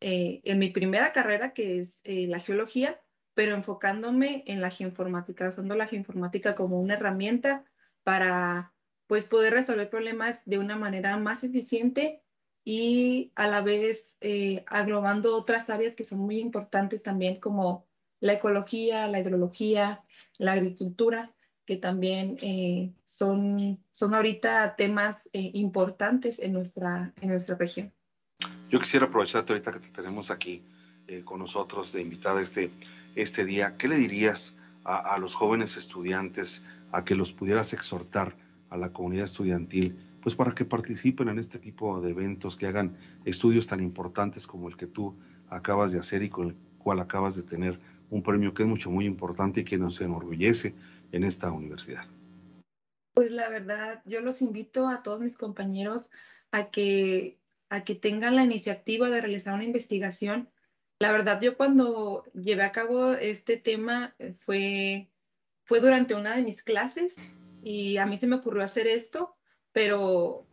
eh, 0.00 0.42
en 0.44 0.58
mi 0.58 0.68
primera 0.68 1.14
carrera, 1.14 1.54
que 1.54 1.80
es 1.80 2.02
eh, 2.04 2.26
la 2.28 2.38
geología, 2.38 3.00
pero 3.32 3.54
enfocándome 3.54 4.44
en 4.46 4.60
la 4.60 4.68
geoinformática, 4.68 5.48
usando 5.48 5.74
la 5.74 5.86
geoinformática 5.86 6.54
como 6.54 6.78
una 6.78 6.94
herramienta 6.94 7.64
para 8.02 8.74
pues, 9.06 9.24
poder 9.24 9.54
resolver 9.54 9.88
problemas 9.88 10.44
de 10.44 10.58
una 10.58 10.76
manera 10.76 11.16
más 11.16 11.44
eficiente 11.44 12.22
y 12.62 13.32
a 13.36 13.48
la 13.48 13.62
vez 13.62 14.18
aglobando 14.66 15.34
otras 15.34 15.70
áreas 15.70 15.96
que 15.96 16.04
son 16.04 16.18
muy 16.20 16.40
importantes 16.40 17.02
también, 17.02 17.40
como 17.40 17.86
la 18.20 18.34
ecología, 18.34 19.08
la 19.08 19.20
hidrología, 19.20 20.02
la 20.38 20.52
agricultura 20.52 21.33
que 21.66 21.76
también 21.76 22.36
eh, 22.42 22.92
son, 23.04 23.78
son 23.90 24.14
ahorita 24.14 24.76
temas 24.76 25.28
eh, 25.32 25.50
importantes 25.54 26.38
en 26.38 26.52
nuestra, 26.52 27.12
en 27.20 27.28
nuestra 27.30 27.56
región. 27.56 27.92
Yo 28.70 28.80
quisiera 28.80 29.06
aprovecharte 29.06 29.52
ahorita 29.52 29.72
que 29.72 29.78
te 29.80 29.88
tenemos 29.88 30.30
aquí 30.30 30.62
eh, 31.06 31.22
con 31.24 31.38
nosotros 31.38 31.92
de 31.92 32.02
invitada 32.02 32.40
este, 32.40 32.70
este 33.14 33.44
día. 33.44 33.76
¿Qué 33.76 33.88
le 33.88 33.96
dirías 33.96 34.56
a, 34.84 35.14
a, 35.14 35.18
los 35.18 35.34
jóvenes 35.34 35.76
estudiantes 35.76 36.64
a 36.92 37.04
que 37.04 37.14
los 37.14 37.32
pudieras 37.32 37.72
exhortar 37.72 38.36
a 38.70 38.76
la 38.76 38.92
comunidad 38.92 39.24
estudiantil, 39.24 39.96
pues 40.20 40.34
para 40.34 40.54
que 40.54 40.64
participen 40.64 41.28
en 41.28 41.38
este 41.38 41.58
tipo 41.58 42.00
de 42.00 42.10
eventos, 42.10 42.56
que 42.56 42.66
hagan 42.66 42.96
estudios 43.24 43.66
tan 43.66 43.80
importantes 43.80 44.46
como 44.46 44.68
el 44.68 44.76
que 44.76 44.86
tú 44.86 45.14
acabas 45.48 45.92
de 45.92 45.98
hacer 45.98 46.22
y 46.22 46.28
con 46.28 46.48
el 46.48 46.56
cual 46.78 47.00
acabas 47.00 47.36
de 47.36 47.42
tener 47.42 47.78
un 48.10 48.22
premio 48.22 48.52
que 48.52 48.62
es 48.62 48.68
mucho, 48.68 48.90
muy 48.90 49.06
importante 49.06 49.60
y 49.60 49.64
que 49.64 49.78
nos 49.78 50.00
enorgullece 50.00 50.74
en 51.14 51.24
esta 51.24 51.52
universidad? 51.52 52.04
Pues 53.14 53.30
la 53.30 53.48
verdad, 53.48 54.02
yo 54.04 54.20
los 54.20 54.42
invito 54.42 54.88
a 54.88 55.02
todos 55.02 55.20
mis 55.20 55.36
compañeros 55.36 56.10
a 56.50 56.70
que, 56.70 57.38
a 57.68 57.84
que 57.84 57.94
tengan 57.94 58.34
la 58.34 58.44
iniciativa 58.44 59.08
de 59.08 59.20
realizar 59.20 59.54
una 59.54 59.64
investigación. 59.64 60.50
La 60.98 61.12
verdad, 61.12 61.40
yo 61.40 61.56
cuando 61.56 62.24
llevé 62.34 62.64
a 62.64 62.72
cabo 62.72 63.12
este 63.12 63.56
tema 63.56 64.14
eh, 64.18 64.32
fue, 64.32 65.08
fue 65.62 65.80
durante 65.80 66.14
una 66.14 66.34
de 66.36 66.42
mis 66.42 66.62
clases 66.62 67.16
y 67.62 67.96
a 67.98 68.06
mí 68.06 68.16
se 68.16 68.26
me 68.26 68.36
ocurrió 68.36 68.64
hacer 68.64 68.88
esto, 68.88 69.36
pero 69.72 70.46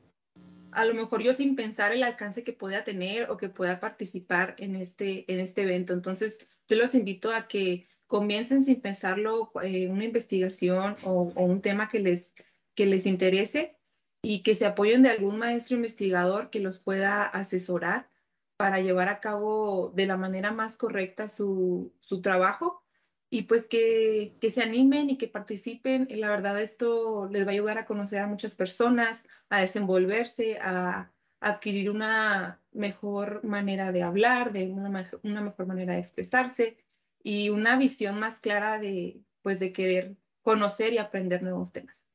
a 0.72 0.86
lo 0.86 0.94
mejor 0.94 1.24
yo 1.24 1.34
sin 1.34 1.56
pensar 1.56 1.92
el 1.92 2.04
alcance 2.04 2.44
que 2.44 2.54
pueda 2.54 2.84
tener 2.84 3.32
o 3.32 3.38
que 3.38 3.50
pueda 3.50 3.80
participar 3.80 4.56
en 4.60 4.76
este, 4.76 5.32
en 5.32 5.40
este 5.40 5.64
evento. 5.64 5.94
Entonces, 5.94 6.48
yo 6.68 6.78
los 6.78 6.94
invito 6.94 7.32
a 7.32 7.48
que 7.48 7.88
comiencen 8.12 8.62
sin 8.62 8.82
pensarlo 8.82 9.54
eh, 9.64 9.88
una 9.88 10.04
investigación 10.04 10.98
o, 11.06 11.32
un 11.38 11.62
tema 11.62 11.88
que 11.88 12.02
les, 12.02 12.36
que 12.76 12.86
les 12.86 13.06
interese 13.06 13.78
y 14.22 14.44
que 14.44 14.54
se 14.54 14.66
apoyen 14.66 15.02
de 15.02 15.10
algún 15.10 15.38
maestro 15.38 15.78
investigador 15.78 16.50
que 16.50 16.60
los 16.60 16.80
pueda 16.80 17.24
asesorar 17.24 18.10
para 18.58 18.82
llevar 18.82 19.08
a 19.08 19.22
cabo 19.22 19.94
de 19.96 20.08
la 20.08 20.18
manera 20.18 20.52
más 20.52 20.76
correcta 20.76 21.30
su, 21.30 21.94
su 22.00 22.22
trabajo 22.22 22.84
y 23.30 23.44
pues 23.44 23.66
que, 23.66 24.36
que, 24.42 24.52
se 24.52 24.62
animen 24.62 25.10
y 25.10 25.18
que 25.18 25.30
participen. 25.30 26.06
La 26.10 26.28
verdad 26.28 26.62
esto 26.62 27.30
les 27.32 27.46
va 27.46 27.52
a 27.52 27.54
ayudar 27.54 27.78
a 27.78 27.86
conocer 27.86 28.22
a 28.22 28.28
muchas 28.28 28.56
personas, 28.56 29.24
a 29.50 29.62
desenvolverse, 29.62 30.60
a, 30.62 31.14
adquirir 31.40 31.90
una 31.90 32.62
mejor 32.74 33.42
manera 33.46 33.94
de 33.94 34.04
hablar, 34.04 34.52
de 34.52 34.68
una, 34.68 35.10
una 35.24 35.42
mejor 35.42 35.66
manera 35.66 35.94
de 35.94 36.00
expresarse 36.00 36.78
y 37.24 37.50
una 37.50 37.78
visión 37.78 38.20
más 38.20 38.40
clara 38.40 38.80
de, 38.80 39.22
pues, 39.42 39.60
de 39.60 39.74
querer 39.74 40.18
conocer 40.42 40.94
y 40.94 40.98
aprender 40.98 41.44
nuevos 41.44 41.72
temas. 41.72 42.08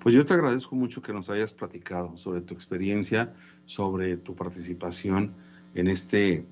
Pues 0.00 0.14
yo 0.14 0.24
te 0.24 0.34
agradezco 0.34 0.76
mucho 0.76 1.00
que 1.00 1.14
nos 1.14 1.30
hayas 1.30 1.54
platicado 1.54 2.16
sobre 2.16 2.42
tu 2.42 2.52
experiencia, 2.52 3.32
sobre 3.64 4.16
tu 4.18 4.34
participación 4.34 5.34
en 5.74 5.88
este, 5.88 6.46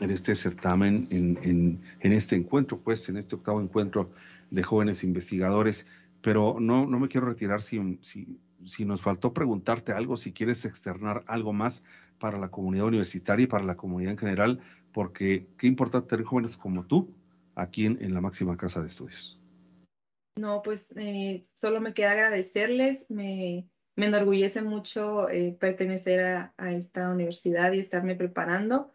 en 0.00 0.10
este 0.10 0.34
certamen, 0.34 1.06
en, 1.10 1.80
este 2.00 2.34
encuentro, 2.34 2.80
pues, 2.80 3.08
en 3.08 3.16
este 3.16 3.36
octavo 3.36 3.60
encuentro 3.60 4.10
de 4.50 4.62
jóvenes 4.62 5.04
investigadores. 5.04 5.86
Pero 6.20 6.56
no, 6.58 6.86
no 6.86 6.98
me 6.98 7.06
quiero 7.06 7.28
retirar 7.28 7.62
si, 7.62 7.98
si, 8.02 8.40
si 8.64 8.84
nos 8.84 9.02
faltó 9.02 9.32
preguntarte 9.32 9.92
algo, 9.92 10.16
si 10.16 10.32
quieres 10.32 10.64
externar 10.64 11.22
algo 11.28 11.52
más 11.52 11.84
para 12.18 12.38
la 12.38 12.50
comunidad 12.50 12.86
universitaria 12.86 13.44
y 13.44 13.46
para 13.46 13.64
la 13.64 13.76
comunidad 13.76 14.12
en 14.12 14.18
general, 14.18 14.60
porque 14.90 15.46
qué 15.58 15.68
importante 15.68 16.08
tener 16.08 16.24
jóvenes 16.24 16.56
como 16.56 16.84
tú 16.84 17.14
aquí 17.56 17.86
en, 17.86 18.14
la 18.14 18.20
máxima 18.20 18.56
casa 18.56 18.80
de 18.80 18.86
estudios. 18.86 19.40
No, 20.36 20.62
pues 20.62 20.92
eh, 20.96 21.40
solo 21.42 21.80
me 21.80 21.94
queda 21.94 22.12
agradecerles, 22.12 23.10
me, 23.10 23.68
enorgullece 23.96 24.62
mucho 24.62 25.28
eh, 25.30 25.56
pertenecer 25.58 26.20
a, 26.20 26.72
esta 26.72 27.10
universidad 27.10 27.72
y 27.72 27.80
estarme 27.80 28.14
preparando 28.14 28.92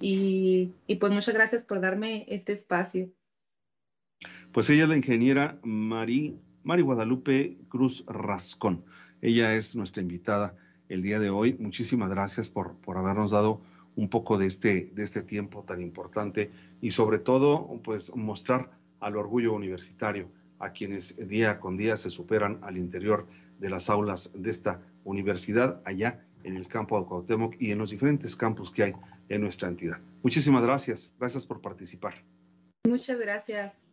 y, 0.00 0.72
pues 1.00 1.12
muchas 1.12 1.34
gracias 1.34 1.64
por 1.64 1.80
darme 1.80 2.24
este 2.28 2.52
espacio. 2.52 3.10
Pues 4.52 4.70
ella 4.70 4.84
es 4.84 4.88
la 4.88 4.96
ingeniera 4.96 5.58
Mari, 5.64 6.38
Mari 6.62 6.82
Guadalupe 6.82 7.58
Cruz 7.68 8.04
Rascón. 8.06 8.84
Ella 9.20 9.54
es 9.54 9.74
nuestra 9.74 10.02
invitada 10.02 10.56
el 10.88 11.02
día 11.02 11.18
de 11.18 11.30
hoy. 11.30 11.56
Muchísimas 11.58 12.08
gracias 12.08 12.48
por, 12.48 12.76
por 12.76 12.96
habernos 12.96 13.32
dado 13.32 13.60
un 13.96 14.08
poco 14.08 14.38
de 14.38 14.46
este, 14.46 14.90
de 14.92 15.02
este 15.02 15.22
tiempo 15.22 15.62
tan 15.62 15.80
importante 15.80 16.50
y 16.80 16.90
sobre 16.90 17.18
todo, 17.18 17.80
pues 17.82 18.14
mostrar 18.16 18.70
al 19.00 19.16
orgullo 19.16 19.52
universitario 19.52 20.28
a 20.58 20.72
quienes 20.72 21.28
día 21.28 21.60
con 21.60 21.76
día 21.76 21.96
se 21.96 22.10
superan 22.10 22.58
al 22.62 22.78
interior 22.78 23.26
de 23.58 23.70
las 23.70 23.90
aulas 23.90 24.30
de 24.34 24.50
esta 24.50 24.80
universidad 25.04 25.80
allá 25.84 26.24
en 26.42 26.56
el 26.56 26.68
campo 26.68 26.98
de 27.00 27.06
Cuauhtémoc 27.06 27.54
y 27.58 27.70
en 27.70 27.78
los 27.78 27.90
diferentes 27.90 28.36
campus 28.36 28.70
que 28.70 28.84
hay 28.84 28.94
en 29.28 29.40
nuestra 29.40 29.68
entidad. 29.68 30.00
Muchísimas 30.22 30.62
gracias. 30.62 31.14
Gracias 31.18 31.46
por 31.46 31.60
participar. 31.60 32.14
Muchas 32.86 33.18
gracias. 33.18 33.86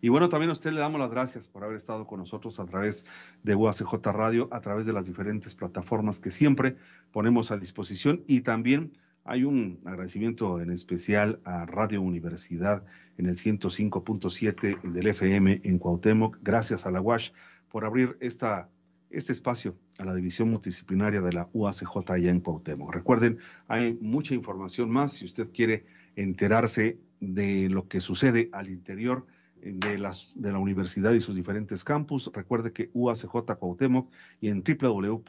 Y 0.00 0.08
bueno, 0.08 0.28
también 0.28 0.50
a 0.50 0.52
usted 0.52 0.72
le 0.72 0.80
damos 0.80 1.00
las 1.00 1.10
gracias 1.10 1.48
por 1.48 1.64
haber 1.64 1.76
estado 1.76 2.06
con 2.06 2.20
nosotros 2.20 2.60
a 2.60 2.66
través 2.66 3.06
de 3.42 3.54
UACJ 3.54 3.94
Radio, 4.12 4.48
a 4.52 4.60
través 4.60 4.86
de 4.86 4.92
las 4.92 5.06
diferentes 5.06 5.54
plataformas 5.54 6.20
que 6.20 6.30
siempre 6.30 6.76
ponemos 7.10 7.50
a 7.50 7.56
disposición 7.56 8.22
y 8.26 8.40
también 8.40 8.92
hay 9.26 9.42
un 9.42 9.80
agradecimiento 9.84 10.60
en 10.60 10.70
especial 10.70 11.40
a 11.44 11.66
Radio 11.66 12.00
Universidad 12.00 12.84
en 13.18 13.26
el 13.26 13.36
105.7 13.36 14.80
del 14.82 15.06
FM 15.08 15.62
en 15.64 15.78
Cuauhtémoc. 15.78 16.38
Gracias 16.42 16.86
a 16.86 16.92
la 16.92 17.00
UASH 17.00 17.32
por 17.68 17.84
abrir 17.84 18.16
esta, 18.20 18.70
este 19.10 19.32
espacio 19.32 19.76
a 19.98 20.04
la 20.04 20.14
división 20.14 20.48
multidisciplinaria 20.50 21.20
de 21.20 21.32
la 21.32 21.48
UACJ 21.52 22.10
allá 22.12 22.30
en 22.30 22.40
Cuauhtémoc. 22.40 22.94
Recuerden, 22.94 23.38
hay 23.66 23.98
mucha 24.00 24.34
información 24.34 24.90
más 24.90 25.14
si 25.14 25.24
usted 25.24 25.50
quiere 25.52 25.86
enterarse 26.14 27.00
de 27.18 27.68
lo 27.68 27.88
que 27.88 28.00
sucede 28.00 28.48
al 28.52 28.70
interior 28.70 29.26
de, 29.60 29.98
las, 29.98 30.32
de 30.34 30.52
la 30.52 30.58
universidad 30.58 31.12
y 31.12 31.20
sus 31.20 31.36
diferentes 31.36 31.84
campus. 31.84 32.30
Recuerde 32.32 32.72
que 32.72 32.90
UACJ 32.94 33.56
Cuauhtémoc 33.58 34.10
y 34.40 34.48
en 34.50 34.62
www.uacj.mx. 34.62 35.22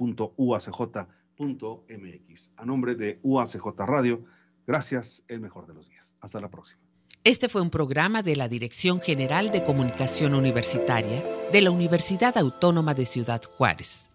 A 2.58 2.66
nombre 2.66 2.96
de 2.96 3.20
UACJ 3.24 3.66
Radio, 3.80 4.24
gracias, 4.66 5.24
el 5.28 5.40
mejor 5.40 5.68
de 5.68 5.74
los 5.74 5.90
días. 5.90 6.16
Hasta 6.22 6.40
la 6.40 6.50
próxima. 6.50 6.82
Este 7.24 7.50
fue 7.50 7.62
un 7.62 7.70
programa 7.70 8.24
de 8.24 8.36
la 8.38 8.48
Dirección 8.48 9.02
General 9.02 9.52
de 9.52 9.64
Comunicación 9.64 10.34
Universitaria 10.34 11.22
de 11.52 11.62
la 11.62 11.72
Universidad 11.72 12.38
Autónoma 12.38 12.94
de 12.94 13.06
Ciudad 13.06 13.42
Juárez. 13.44 14.10